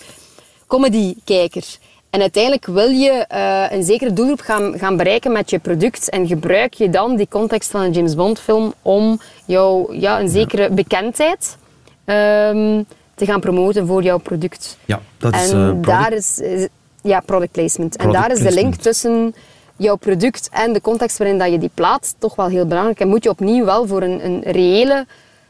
comedy-kijker. 0.67 1.63
En 2.09 2.21
uiteindelijk 2.21 2.65
wil 2.65 2.89
je 2.89 3.09
eh, 3.11 3.65
een 3.69 3.83
zekere 3.83 4.13
doelgroep 4.13 4.39
gaan, 4.39 4.73
gaan 4.77 4.97
bereiken 4.97 5.31
met 5.31 5.49
je 5.49 5.59
product 5.59 6.09
en 6.09 6.27
gebruik 6.27 6.73
je 6.73 6.89
dan 6.89 7.15
die 7.15 7.27
context 7.29 7.71
van 7.71 7.81
een 7.81 7.91
James 7.91 8.15
Bond 8.15 8.39
film 8.39 8.73
om 8.81 9.19
jou, 9.45 9.97
ja, 9.99 10.19
een 10.19 10.29
zekere 10.29 10.69
bekendheid 10.69 11.57
ehm, 12.05 12.83
te 13.15 13.25
gaan 13.25 13.39
promoten 13.39 13.87
voor 13.87 14.03
jouw 14.03 14.17
product. 14.17 14.77
Ja, 14.85 15.01
dat 15.17 15.35
is 15.35 15.49
en 15.51 15.57
eh, 15.57 15.63
product- 15.65 15.85
daar 15.85 16.13
is, 16.13 16.39
is- 16.39 16.67
ja, 17.01 17.19
product 17.19 17.51
placement. 17.51 17.95
en 17.95 18.11
daar 18.11 18.31
is 18.31 18.39
de 18.39 18.51
link 18.51 18.75
tussen 18.75 19.35
jouw 19.75 19.95
product 19.95 20.49
en 20.51 20.73
de 20.73 20.81
context 20.81 21.17
waarin 21.17 21.37
dat 21.37 21.51
je 21.51 21.57
die 21.57 21.71
plaatst 21.73 22.15
toch 22.19 22.35
wel 22.35 22.47
heel 22.47 22.65
belangrijk. 22.65 22.99
En 22.99 23.07
moet 23.07 23.23
je 23.23 23.29
opnieuw 23.29 23.65
wel 23.65 23.87
voor 23.87 24.01
een, 24.01 24.25
een 24.25 24.41
reële, 24.43 25.05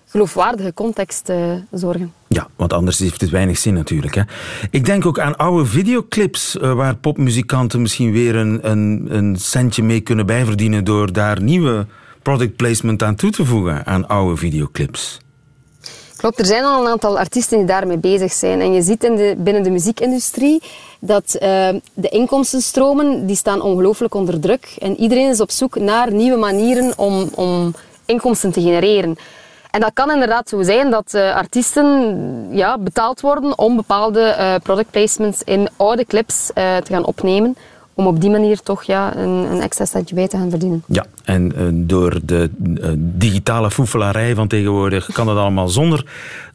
geloofwaardige 0.07 0.73
context 0.73 1.29
eh, 1.29 1.37
zorgen. 1.71 2.13
Ja, 2.27 2.47
want 2.55 2.73
anders 2.73 2.99
heeft 2.99 3.21
het 3.21 3.29
weinig 3.29 3.57
zin 3.57 3.73
natuurlijk. 3.73 4.15
Hè. 4.15 4.21
Ik 4.69 4.85
denk 4.85 5.05
ook 5.05 5.19
aan 5.19 5.35
oude 5.35 5.65
videoclips 5.65 6.57
eh, 6.57 6.73
waar 6.73 6.95
popmuzikanten 6.95 7.81
misschien 7.81 8.11
weer 8.11 8.35
een, 8.35 8.69
een, 8.69 9.07
een 9.09 9.35
centje 9.35 9.83
mee 9.83 10.01
kunnen 10.01 10.25
bijverdienen 10.25 10.83
door 10.83 11.13
daar 11.13 11.41
nieuwe 11.41 11.85
product 12.21 12.55
placement 12.55 13.03
aan 13.03 13.15
toe 13.15 13.31
te 13.31 13.45
voegen 13.45 13.85
aan 13.85 14.07
oude 14.07 14.37
videoclips. 14.37 15.19
Klopt, 16.17 16.39
er 16.39 16.45
zijn 16.45 16.63
al 16.63 16.81
een 16.81 16.91
aantal 16.91 17.17
artiesten 17.17 17.57
die 17.57 17.67
daarmee 17.67 17.97
bezig 17.97 18.33
zijn. 18.33 18.61
En 18.61 18.73
je 18.73 18.81
ziet 18.81 19.03
in 19.03 19.15
de, 19.15 19.35
binnen 19.37 19.63
de 19.63 19.69
muziekindustrie 19.69 20.61
dat 20.99 21.33
eh, 21.33 21.69
de 21.93 22.09
inkomstenstromen 22.09 23.25
die 23.25 23.35
staan 23.35 23.61
ongelooflijk 23.61 24.13
onder 24.13 24.39
druk. 24.39 24.75
En 24.79 24.97
iedereen 24.97 25.29
is 25.29 25.41
op 25.41 25.51
zoek 25.51 25.79
naar 25.79 26.11
nieuwe 26.11 26.37
manieren 26.37 26.93
om, 26.97 27.29
om 27.35 27.73
inkomsten 28.05 28.51
te 28.51 28.61
genereren. 28.61 29.15
En 29.71 29.81
dat 29.81 29.93
kan 29.93 30.11
inderdaad 30.11 30.49
zo 30.49 30.61
zijn 30.61 30.89
dat 30.89 31.13
eh, 31.13 31.35
artiesten 31.35 32.47
ja, 32.51 32.77
betaald 32.77 33.21
worden 33.21 33.57
om 33.57 33.75
bepaalde 33.75 34.21
eh, 34.21 34.55
product 34.63 34.91
placements 34.91 35.41
in 35.43 35.69
oude 35.75 36.05
clips 36.05 36.45
te 36.53 36.83
gaan 36.89 37.05
opnemen. 37.05 37.57
Om 37.95 38.07
op 38.07 38.21
die 38.21 38.29
manier 38.29 38.61
toch 38.61 38.83
ja, 38.83 39.15
een, 39.15 39.29
een 39.29 39.61
extra 39.61 39.85
centje 39.85 40.15
bij 40.15 40.27
te 40.27 40.37
gaan 40.37 40.49
verdienen. 40.49 40.83
Ja, 40.87 41.05
en 41.23 41.55
eh, 41.55 41.65
door 41.71 42.19
de 42.23 42.49
eh, 42.81 42.89
digitale 42.97 43.71
foefelarij 43.71 44.35
van 44.35 44.47
tegenwoordig 44.47 45.11
kan 45.11 45.25
dat 45.25 45.37
allemaal 45.37 45.67
zonder 45.67 46.05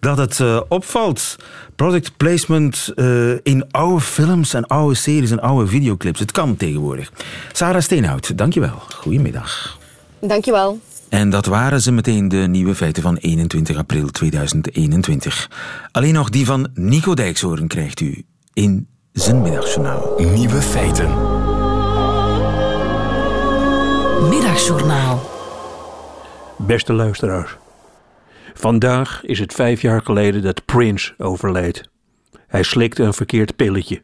dat 0.01 0.19
het 0.19 0.41
eh, 0.41 0.61
opvalt. 0.69 1.37
Product 1.77 2.17
placement 2.17 2.93
eh, 2.95 3.31
in 3.43 3.65
oude 3.71 4.01
films 4.01 4.55
en 4.55 4.67
oude 4.67 4.95
series 4.95 5.31
en 5.31 5.41
oude 5.41 5.67
videoclips. 5.67 6.21
Het 6.21 6.33
kan 6.33 6.57
tegenwoordig. 6.57 7.13
Sarah 7.53 7.83
Steenhout, 7.83 8.39
dankjewel. 8.39 8.83
Goedemiddag. 8.95 9.79
Dankjewel. 10.19 10.79
En 11.09 11.31
dat 11.31 11.47
waren 11.47 11.83
ze 11.83 11.93
meteen 11.93 12.29
de 12.29 12.37
nieuwe 12.37 12.75
feiten 12.75 13.03
van 13.03 13.17
21 13.17 13.77
april 13.77 14.11
2021. 14.11 15.51
Alleen 15.93 16.15
nog 16.15 16.31
die 16.31 16.47
van 16.47 16.69
Nico 16.75 17.15
Dijkshoorn 17.15 17.67
krijgt 17.67 18.01
u 18.01 18.25
in 18.53 18.89
zijn 19.13 19.43
middagjournaal. 19.43 20.15
Nieuwe 20.19 20.63
feiten. 20.63 21.09
Middagjournaal. 24.29 25.21
Beste 26.57 26.93
luisteraars. 26.93 27.57
Vandaag 28.55 29.25
is 29.25 29.39
het 29.39 29.53
vijf 29.53 29.83
jaar 29.83 30.03
geleden 30.03 30.43
dat 30.43 30.65
Prince 30.65 31.15
overleed. 31.19 31.89
Hij 32.47 32.63
slikte 32.63 33.03
een 33.03 33.15
verkeerd 33.15 33.57
pilletje. 33.57 34.03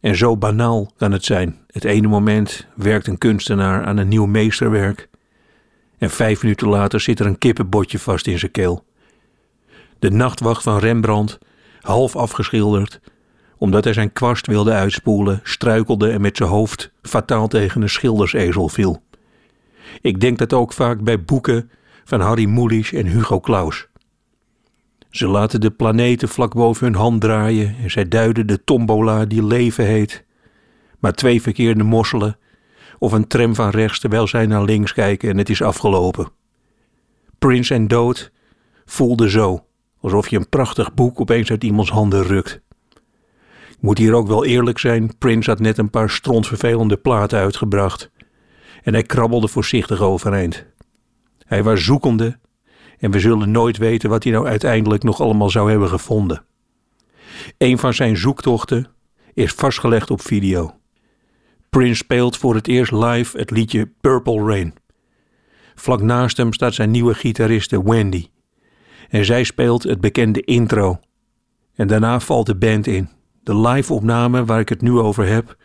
En 0.00 0.16
zo 0.16 0.36
banaal 0.36 0.92
kan 0.96 1.12
het 1.12 1.24
zijn. 1.24 1.58
Het 1.66 1.84
ene 1.84 2.08
moment 2.08 2.66
werkt 2.76 3.06
een 3.06 3.18
kunstenaar 3.18 3.84
aan 3.84 3.96
een 3.96 4.08
nieuw 4.08 4.26
meesterwerk. 4.26 5.08
En 5.98 6.10
vijf 6.10 6.42
minuten 6.42 6.68
later 6.68 7.00
zit 7.00 7.20
er 7.20 7.26
een 7.26 7.38
kippenbotje 7.38 7.98
vast 7.98 8.26
in 8.26 8.38
zijn 8.38 8.50
keel. 8.50 8.84
De 9.98 10.10
nachtwacht 10.10 10.62
van 10.62 10.78
Rembrandt, 10.78 11.38
half 11.80 12.16
afgeschilderd, 12.16 13.00
omdat 13.58 13.84
hij 13.84 13.92
zijn 13.92 14.12
kwast 14.12 14.46
wilde 14.46 14.72
uitspoelen, 14.72 15.40
struikelde 15.42 16.10
en 16.10 16.20
met 16.20 16.36
zijn 16.36 16.48
hoofd 16.48 16.92
fataal 17.02 17.48
tegen 17.48 17.82
een 17.82 17.88
schildersezel 17.88 18.68
viel. 18.68 19.02
Ik 20.00 20.20
denk 20.20 20.38
dat 20.38 20.52
ook 20.52 20.72
vaak 20.72 21.02
bij 21.02 21.24
boeken 21.24 21.70
van 22.04 22.20
Harry 22.20 22.44
Mulisch 22.44 22.92
en 22.92 23.06
Hugo 23.06 23.40
Claus. 23.40 23.88
Ze 25.10 25.26
laten 25.28 25.60
de 25.60 25.70
planeten 25.70 26.28
vlak 26.28 26.54
boven 26.54 26.86
hun 26.86 26.94
hand 26.94 27.20
draaien 27.20 27.76
en 27.82 27.90
zij 27.90 28.08
duiden 28.08 28.46
de 28.46 28.64
tombola 28.64 29.24
die 29.24 29.44
leven 29.44 29.84
heet. 29.84 30.24
Maar 30.98 31.12
twee 31.12 31.42
verkeerde 31.42 31.84
mosselen 31.84 32.38
of 32.98 33.12
een 33.12 33.26
tram 33.26 33.54
van 33.54 33.70
rechts 33.70 34.00
terwijl 34.00 34.26
zij 34.26 34.46
naar 34.46 34.64
links 34.64 34.92
kijken 34.92 35.30
en 35.30 35.38
het 35.38 35.50
is 35.50 35.62
afgelopen. 35.62 36.28
Prins 37.38 37.70
en 37.70 37.88
dood 37.88 38.32
voelde 38.84 39.30
zo, 39.30 39.64
alsof 40.00 40.28
je 40.28 40.36
een 40.36 40.48
prachtig 40.48 40.94
boek 40.94 41.20
opeens 41.20 41.50
uit 41.50 41.64
iemands 41.64 41.90
handen 41.90 42.22
rukt. 42.22 42.60
Ik 43.76 43.80
moet 43.80 43.98
hier 43.98 44.14
ook 44.14 44.26
wel 44.26 44.44
eerlijk 44.44 44.78
zijn, 44.78 45.18
Prins 45.18 45.46
had 45.46 45.58
net 45.58 45.78
een 45.78 45.90
paar 45.90 46.10
strontvervelende 46.10 46.96
platen 46.96 47.38
uitgebracht 47.38 48.10
en 48.82 48.92
hij 48.92 49.02
krabbelde 49.02 49.48
voorzichtig 49.48 50.00
overeind. 50.00 50.66
Hij 51.38 51.62
was 51.62 51.84
zoekende 51.84 52.38
en 52.98 53.10
we 53.10 53.20
zullen 53.20 53.50
nooit 53.50 53.76
weten 53.76 54.10
wat 54.10 54.22
hij 54.22 54.32
nou 54.32 54.46
uiteindelijk 54.46 55.02
nog 55.02 55.20
allemaal 55.20 55.50
zou 55.50 55.70
hebben 55.70 55.88
gevonden. 55.88 56.44
Een 57.58 57.78
van 57.78 57.94
zijn 57.94 58.16
zoektochten 58.16 58.86
is 59.34 59.52
vastgelegd 59.52 60.10
op 60.10 60.20
video. 60.20 60.74
Prince 61.70 61.94
speelt 61.94 62.36
voor 62.36 62.54
het 62.54 62.68
eerst 62.68 62.92
live 62.92 63.38
het 63.38 63.50
liedje 63.50 63.90
Purple 64.00 64.44
Rain. 64.44 64.74
Vlak 65.74 66.02
naast 66.02 66.36
hem 66.36 66.52
staat 66.52 66.74
zijn 66.74 66.90
nieuwe 66.90 67.14
gitariste 67.14 67.82
Wendy. 67.82 68.28
En 69.08 69.24
zij 69.24 69.44
speelt 69.44 69.82
het 69.82 70.00
bekende 70.00 70.40
intro. 70.40 71.00
En 71.74 71.86
daarna 71.86 72.20
valt 72.20 72.46
de 72.46 72.56
band 72.56 72.86
in. 72.86 73.08
De 73.44 73.56
live-opname 73.56 74.44
waar 74.44 74.60
ik 74.60 74.68
het 74.68 74.80
nu 74.80 74.98
over 74.98 75.26
heb, 75.26 75.56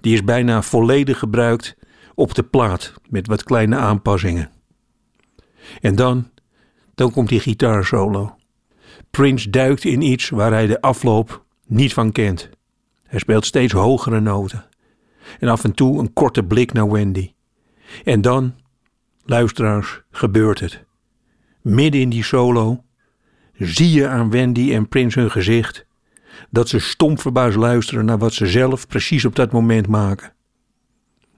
die 0.00 0.14
is 0.14 0.24
bijna 0.24 0.62
volledig 0.62 1.18
gebruikt 1.18 1.76
op 2.14 2.34
de 2.34 2.42
plaat 2.42 2.94
met 3.08 3.26
wat 3.26 3.42
kleine 3.42 3.76
aanpassingen. 3.76 4.50
En 5.80 5.94
dan, 5.94 6.30
dan 6.94 7.12
komt 7.12 7.28
die 7.28 7.40
gitaarsolo. 7.40 8.36
Prince 9.10 9.50
duikt 9.50 9.84
in 9.84 10.02
iets 10.02 10.28
waar 10.28 10.52
hij 10.52 10.66
de 10.66 10.80
afloop 10.80 11.44
niet 11.66 11.92
van 11.92 12.12
kent. 12.12 12.50
Hij 13.06 13.18
speelt 13.18 13.46
steeds 13.46 13.72
hogere 13.72 14.20
noten. 14.20 14.64
En 15.38 15.48
af 15.48 15.64
en 15.64 15.74
toe 15.74 15.98
een 15.98 16.12
korte 16.12 16.42
blik 16.42 16.72
naar 16.72 16.90
Wendy. 16.90 17.32
En 18.04 18.20
dan, 18.20 18.54
luisteraars, 19.24 20.02
gebeurt 20.10 20.60
het. 20.60 20.84
Midden 21.62 22.00
in 22.00 22.08
die 22.08 22.24
solo 22.24 22.84
zie 23.52 23.90
je 23.90 24.08
aan 24.08 24.30
Wendy 24.30 24.74
en 24.74 24.88
Prince 24.88 25.20
hun 25.20 25.30
gezicht 25.30 25.85
dat 26.50 26.68
ze 26.68 26.78
stom 26.78 27.18
verbaasd 27.18 27.56
luisteren 27.56 28.04
naar 28.04 28.18
wat 28.18 28.32
ze 28.32 28.46
zelf 28.46 28.86
precies 28.86 29.24
op 29.24 29.36
dat 29.36 29.52
moment 29.52 29.86
maken. 29.86 30.32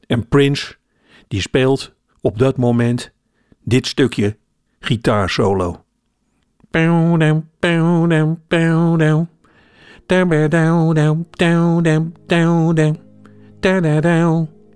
En 0.06 0.28
Prince, 0.28 0.76
die 1.28 1.40
speelt 1.40 1.94
op 2.20 2.38
dat 2.38 2.56
moment 2.56 3.12
dit 3.64 3.87
stukje 3.87 4.37
gitaarsolo. 4.80 5.84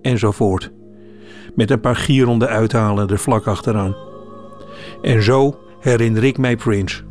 Enzovoort. 0.01 0.71
Met 1.55 1.71
een 1.71 1.79
paar 1.79 1.95
gierende 1.95 2.47
uithalen 2.47 3.09
er 3.09 3.19
vlak 3.19 3.47
achteraan. 3.47 3.95
En 5.01 5.23
zo 5.23 5.59
herinner 5.79 6.23
ik 6.23 6.37
mij 6.37 6.55
Prince. 6.55 7.03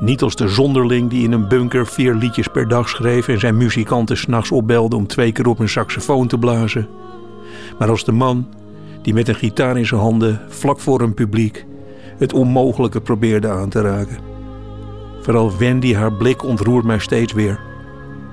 Niet 0.00 0.22
als 0.22 0.36
de 0.36 0.48
zonderling 0.48 1.10
die 1.10 1.22
in 1.22 1.32
een 1.32 1.48
bunker 1.48 1.86
vier 1.86 2.14
liedjes 2.14 2.48
per 2.48 2.68
dag 2.68 2.88
schreef 2.88 3.28
en 3.28 3.40
zijn 3.40 3.56
muzikanten 3.56 4.16
s'nachts 4.16 4.50
opbelde 4.50 4.96
om 4.96 5.06
twee 5.06 5.32
keer 5.32 5.46
op 5.46 5.58
een 5.58 5.68
saxofoon 5.68 6.26
te 6.26 6.38
blazen. 6.38 6.88
Maar 7.78 7.88
als 7.88 8.04
de 8.04 8.12
man 8.12 8.46
die 9.02 9.14
met 9.14 9.28
een 9.28 9.34
gitaar 9.34 9.76
in 9.76 9.86
zijn 9.86 10.00
handen 10.00 10.40
vlak 10.48 10.80
voor 10.80 11.00
een 11.00 11.14
publiek 11.14 11.66
het 12.18 12.32
onmogelijke 12.32 13.00
probeerde 13.00 13.48
aan 13.48 13.68
te 13.68 13.80
raken. 13.80 14.18
Vooral 15.20 15.56
Wendy, 15.58 15.94
haar 15.94 16.12
blik 16.12 16.44
ontroert 16.44 16.84
mij 16.84 16.98
steeds 16.98 17.32
weer. 17.32 17.60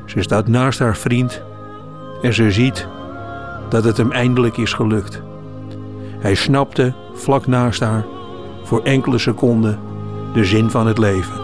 Ze 0.06 0.22
staat 0.22 0.48
naast 0.48 0.80
haar 0.80 0.98
vriend 0.98 1.44
en 2.22 2.34
ze 2.34 2.52
ziet 2.52 2.88
dat 3.70 3.84
het 3.84 3.98
hem 3.98 4.12
eindelijk 4.12 4.58
is 4.58 4.74
gelukt. 4.74 5.22
Hij 6.20 6.36
snapte 6.36 6.94
vlak 7.14 7.48
naast 7.48 7.80
haar 7.80 8.06
voor 8.64 8.82
enkele 8.84 9.18
seconden 9.18 9.80
de 10.34 10.46
zin 10.46 10.70
van 10.70 10.88
het 10.88 10.98
leven. 10.98 11.41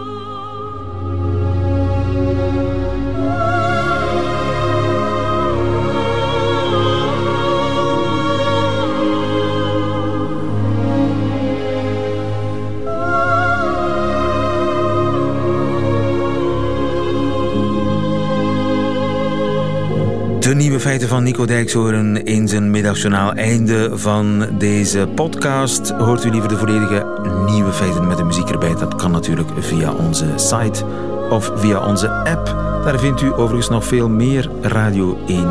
Feiten 20.88 21.08
van 21.08 21.22
Nico 21.22 21.44
Dijkshoorn 21.44 22.24
in 22.24 22.48
zijn 22.48 22.70
middagjournaal. 22.70 23.32
Einde 23.32 23.98
van 23.98 24.46
deze 24.58 25.08
podcast. 25.14 25.90
Hoort 25.90 26.24
u 26.24 26.30
liever 26.30 26.48
de 26.48 26.56
volledige 26.56 27.06
nieuwe 27.46 27.72
feiten 27.72 28.06
met 28.06 28.16
de 28.16 28.24
muziek 28.24 28.50
erbij? 28.50 28.74
Dat 28.74 28.94
kan 28.94 29.10
natuurlijk 29.10 29.48
via 29.58 29.92
onze 29.92 30.32
site 30.36 30.84
of 31.30 31.52
via 31.54 31.86
onze 31.86 32.10
app. 32.10 32.46
Daar 32.84 32.98
vindt 32.98 33.20
u 33.20 33.32
overigens 33.32 33.68
nog 33.68 33.84
veel 33.84 34.08
meer 34.08 34.50
Radio 34.60 35.18
1 35.26 35.46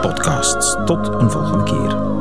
podcasts. 0.00 0.76
Tot 0.84 1.08
een 1.20 1.30
volgende 1.30 1.64
keer. 1.64 2.17